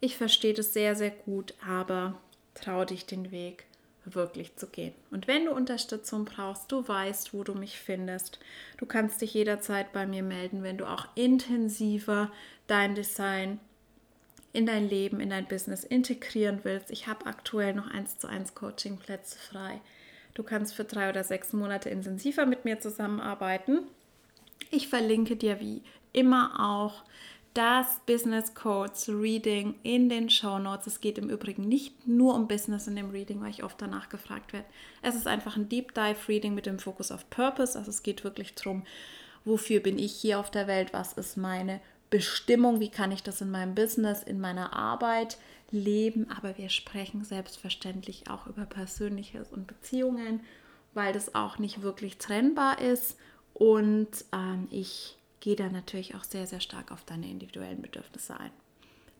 ich 0.00 0.16
verstehe 0.16 0.54
das 0.54 0.72
sehr, 0.72 0.96
sehr 0.96 1.10
gut, 1.10 1.54
aber 1.64 2.14
trau 2.54 2.84
dich 2.84 3.06
den 3.06 3.30
Weg 3.30 3.64
wirklich 4.04 4.56
zu 4.56 4.68
gehen. 4.68 4.94
Und 5.10 5.26
wenn 5.26 5.44
du 5.44 5.52
Unterstützung 5.52 6.24
brauchst, 6.24 6.70
du 6.70 6.86
weißt, 6.86 7.34
wo 7.34 7.42
du 7.42 7.54
mich 7.54 7.78
findest. 7.78 8.38
Du 8.78 8.86
kannst 8.86 9.20
dich 9.20 9.34
jederzeit 9.34 9.92
bei 9.92 10.06
mir 10.06 10.22
melden, 10.22 10.62
wenn 10.62 10.78
du 10.78 10.86
auch 10.86 11.08
intensiver 11.16 12.30
dein 12.68 12.94
Design 12.94 13.58
in 14.56 14.64
dein 14.66 14.88
Leben, 14.88 15.20
in 15.20 15.30
dein 15.30 15.46
Business 15.46 15.84
integrieren 15.84 16.60
willst. 16.62 16.90
Ich 16.90 17.06
habe 17.06 17.26
aktuell 17.26 17.74
noch 17.74 17.88
1 17.88 18.18
zu 18.18 18.26
1 18.26 18.54
Coaching-Plätze 18.54 19.38
frei. 19.38 19.80
Du 20.32 20.42
kannst 20.42 20.74
für 20.74 20.84
drei 20.84 21.10
oder 21.10 21.24
sechs 21.24 21.52
Monate 21.52 21.90
intensiver 21.90 22.46
mit 22.46 22.64
mir 22.64 22.80
zusammenarbeiten. 22.80 23.80
Ich 24.70 24.88
verlinke 24.88 25.36
dir 25.36 25.60
wie 25.60 25.82
immer 26.12 26.58
auch 26.58 27.04
das 27.52 28.00
Business 28.06 28.54
Codes 28.54 29.08
Reading 29.08 29.74
in 29.82 30.08
den 30.08 30.30
Show 30.30 30.58
Notes. 30.58 30.86
Es 30.86 31.00
geht 31.00 31.18
im 31.18 31.30
Übrigen 31.30 31.68
nicht 31.68 32.06
nur 32.06 32.34
um 32.34 32.48
Business 32.48 32.86
in 32.86 32.96
dem 32.96 33.10
Reading, 33.10 33.40
weil 33.40 33.50
ich 33.50 33.62
oft 33.62 33.80
danach 33.80 34.08
gefragt 34.08 34.52
werde. 34.52 34.66
Es 35.02 35.14
ist 35.14 35.26
einfach 35.26 35.56
ein 35.56 35.68
Deep 35.68 35.94
Dive 35.94 36.28
Reading 36.28 36.54
mit 36.54 36.66
dem 36.66 36.78
Fokus 36.78 37.12
auf 37.12 37.28
Purpose. 37.28 37.78
Also 37.78 37.90
es 37.90 38.02
geht 38.02 38.24
wirklich 38.24 38.54
darum, 38.54 38.84
wofür 39.44 39.80
bin 39.80 39.98
ich 39.98 40.12
hier 40.12 40.38
auf 40.38 40.50
der 40.50 40.66
Welt, 40.66 40.92
was 40.92 41.12
ist 41.12 41.36
meine 41.36 41.80
Bestimmung, 42.10 42.80
wie 42.80 42.90
kann 42.90 43.12
ich 43.12 43.22
das 43.22 43.40
in 43.40 43.50
meinem 43.50 43.74
Business, 43.74 44.22
in 44.22 44.40
meiner 44.40 44.72
Arbeit 44.72 45.38
leben. 45.70 46.30
Aber 46.30 46.56
wir 46.58 46.68
sprechen 46.68 47.24
selbstverständlich 47.24 48.30
auch 48.30 48.46
über 48.46 48.64
Persönliches 48.64 49.52
und 49.52 49.66
Beziehungen, 49.66 50.40
weil 50.94 51.12
das 51.12 51.34
auch 51.34 51.58
nicht 51.58 51.82
wirklich 51.82 52.18
trennbar 52.18 52.80
ist. 52.80 53.16
Und 53.54 54.08
ähm, 54.32 54.68
ich 54.70 55.16
gehe 55.40 55.56
da 55.56 55.68
natürlich 55.68 56.14
auch 56.14 56.24
sehr, 56.24 56.46
sehr 56.46 56.60
stark 56.60 56.92
auf 56.92 57.04
deine 57.04 57.28
individuellen 57.28 57.82
Bedürfnisse 57.82 58.38
ein. 58.38 58.50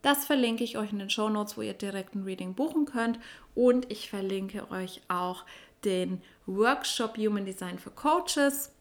Das 0.02 0.24
verlinke 0.24 0.62
ich 0.62 0.78
euch 0.78 0.92
in 0.92 1.00
den 1.00 1.10
Show 1.10 1.28
Notes, 1.28 1.56
wo 1.56 1.62
ihr 1.62 1.74
direkt 1.74 2.14
ein 2.14 2.22
Reading 2.22 2.54
buchen 2.54 2.84
könnt. 2.84 3.18
Und 3.54 3.90
ich 3.90 4.08
verlinke 4.08 4.70
euch 4.70 5.00
auch 5.08 5.44
den 5.84 6.22
Workshop 6.46 7.16
Human 7.16 7.44
Design 7.44 7.78
für 7.78 7.90
Coaches. 7.90 8.72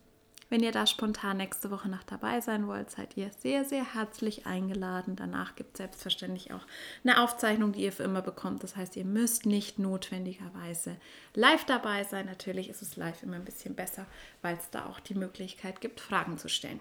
Wenn 0.47 0.61
ihr 0.61 0.71
da 0.71 0.85
spontan 0.85 1.37
nächste 1.37 1.71
Woche 1.71 1.89
noch 1.89 2.03
dabei 2.03 2.39
sein 2.39 2.67
wollt, 2.67 2.91
seid 2.91 3.17
ihr 3.17 3.31
sehr, 3.39 3.65
sehr 3.65 3.95
herzlich 3.95 4.45
eingeladen. 4.45 5.15
Danach 5.15 5.55
gibt 5.55 5.73
es 5.73 5.77
selbstverständlich 5.79 6.53
auch 6.53 6.61
eine 7.03 7.21
Aufzeichnung, 7.23 7.71
die 7.71 7.81
ihr 7.81 7.91
für 7.91 8.03
immer 8.03 8.21
bekommt. 8.21 8.61
Das 8.61 8.75
heißt, 8.75 8.95
ihr 8.95 9.05
müsst 9.05 9.47
nicht 9.47 9.79
notwendigerweise 9.79 10.97
live 11.33 11.65
dabei 11.65 12.03
sein. 12.03 12.27
Natürlich 12.27 12.69
ist 12.69 12.83
es 12.83 12.95
live 12.95 13.23
immer 13.23 13.37
ein 13.37 13.45
bisschen 13.45 13.73
besser, 13.73 14.05
weil 14.43 14.55
es 14.55 14.69
da 14.69 14.85
auch 14.85 14.99
die 14.99 15.15
Möglichkeit 15.15 15.81
gibt, 15.81 15.99
Fragen 15.99 16.37
zu 16.37 16.47
stellen. 16.47 16.79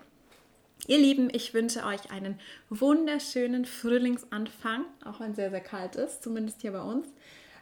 Ihr 0.86 0.98
Lieben, 0.98 1.30
ich 1.32 1.54
wünsche 1.54 1.86
euch 1.86 2.10
einen 2.10 2.38
wunderschönen 2.68 3.64
Frühlingsanfang, 3.64 4.84
auch 5.06 5.20
wenn 5.20 5.30
es 5.30 5.36
sehr, 5.36 5.48
sehr 5.48 5.62
kalt 5.62 5.96
ist, 5.96 6.22
zumindest 6.22 6.60
hier 6.60 6.72
bei 6.72 6.82
uns. 6.82 7.08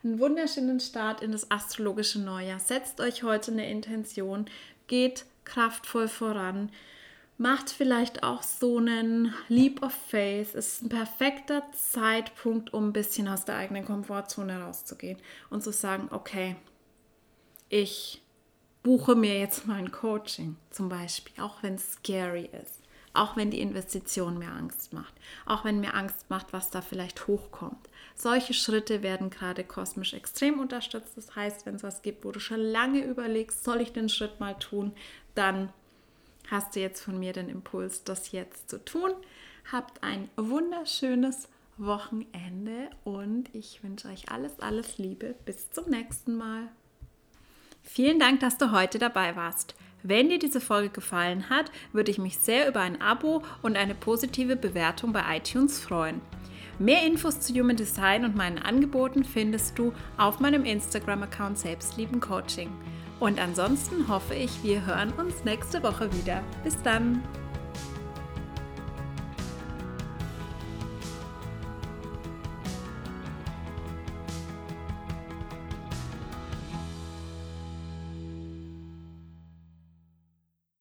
Einen 0.03 0.19
wunderschönen 0.19 0.81
Start 0.81 1.23
in 1.23 1.31
das 1.31 1.49
astrologische 1.49 2.19
Neujahr. 2.21 2.59
Setzt 2.59 3.01
euch 3.01 3.23
heute 3.23 3.53
eine 3.53 3.71
Intention, 3.71 4.47
geht 4.89 5.27
kraftvoll 5.45 6.09
voran. 6.09 6.71
Macht 7.39 7.71
vielleicht 7.71 8.23
auch 8.23 8.43
so 8.43 8.79
einen 8.79 9.35
Leap 9.49 9.83
of 9.83 9.93
Faith. 9.93 10.55
Es 10.55 10.75
ist 10.75 10.83
ein 10.83 10.89
perfekter 10.89 11.63
Zeitpunkt, 11.73 12.73
um 12.73 12.89
ein 12.89 12.93
bisschen 12.93 13.27
aus 13.27 13.45
der 13.45 13.57
eigenen 13.57 13.85
Komfortzone 13.85 14.63
rauszugehen 14.63 15.19
und 15.51 15.63
zu 15.63 15.73
sagen, 15.73 16.09
okay, 16.11 16.57
ich 17.69 18.23
buche 18.83 19.15
mir 19.15 19.39
jetzt 19.39 19.67
mal 19.67 19.79
ein 19.79 19.91
Coaching 19.91 20.57
zum 20.71 20.89
Beispiel, 20.89 21.43
auch 21.43 21.63
wenn 21.63 21.75
es 21.75 21.93
scary 21.93 22.51
ist 22.63 22.82
auch 23.15 23.37
wenn 23.37 23.51
die 23.51 23.61
Investition 23.61 24.39
mir 24.39 24.51
Angst 24.51 24.93
macht, 24.93 25.13
auch 25.47 25.65
wenn 25.65 25.81
mir 25.81 25.95
Angst 25.95 26.31
macht, 26.31 26.53
was 26.53 26.71
da 26.71 26.81
vielleicht 26.81 27.27
hochkommt. 27.27 27.89
Solche 28.15 28.55
Schritte 28.55 29.03
werden 29.03 29.31
gerade 29.31 29.65
kosmisch 29.65 30.15
extrem 30.15 30.61
unterstützt. 30.61 31.17
Das 31.17 31.35
heißt, 31.35 31.67
wenn 31.67 31.77
es 31.77 31.83
was 31.83 32.03
gibt, 32.03 32.25
wo 32.25 32.33
du 32.33 32.41
schon 32.41 32.61
lange 32.61 33.05
überlegst, 33.05 33.65
soll 33.65 33.81
ich 33.81 33.93
den 33.93 34.09
Schritt 34.09 34.41
mal 34.41 34.55
tun, 34.59 34.93
dann 35.35 35.71
hast 36.51 36.77
du 36.77 36.81
jetzt 36.81 37.03
von 37.03 37.19
mir 37.19 37.33
den 37.33 37.49
Impuls, 37.49 38.05
das 38.05 38.33
jetzt 38.33 38.69
zu 38.71 38.85
tun. 38.85 39.11
Habt 39.71 40.03
ein 40.03 40.29
wunderschönes 40.37 41.49
Wochenende 41.79 42.91
und 43.05 43.55
ich 43.55 43.83
wünsche 43.83 44.09
euch 44.09 44.31
alles, 44.31 44.61
alles 44.61 44.99
Liebe. 44.99 45.35
Bis 45.45 45.71
zum 45.71 45.89
nächsten 45.89 46.37
Mal. 46.37 46.69
Vielen 47.83 48.19
Dank, 48.19 48.41
dass 48.41 48.59
du 48.59 48.71
heute 48.71 48.99
dabei 48.99 49.35
warst. 49.37 49.75
Wenn 50.03 50.29
dir 50.29 50.39
diese 50.39 50.61
Folge 50.61 50.89
gefallen 50.89 51.49
hat, 51.49 51.71
würde 51.93 52.11
ich 52.11 52.19
mich 52.19 52.39
sehr 52.39 52.69
über 52.69 52.81
ein 52.81 53.01
Abo 53.01 53.43
und 53.63 53.77
eine 53.77 53.95
positive 53.95 54.57
Bewertung 54.57 55.13
bei 55.13 55.23
iTunes 55.37 55.79
freuen. 55.79 56.21
Mehr 56.79 57.07
Infos 57.07 57.39
zu 57.41 57.53
Human 57.55 57.77
Design 57.77 58.25
und 58.25 58.35
meinen 58.35 58.59
Angeboten 58.59 59.25
findest 59.25 59.79
du 59.79 59.93
auf 60.17 60.41
meinem 60.41 60.65
Instagram-Account 60.65 61.59
Selbstlieben 61.59 62.21
Coaching. 62.21 62.71
Und 63.21 63.39
ansonsten 63.39 64.09
hoffe 64.09 64.35
ich, 64.35 64.65
wir 64.65 64.85
hören 64.85 65.13
uns 65.13 65.45
nächste 65.45 65.83
Woche 65.83 66.13
wieder. 66.13 66.43
Bis 66.65 66.77
dann! 66.83 67.23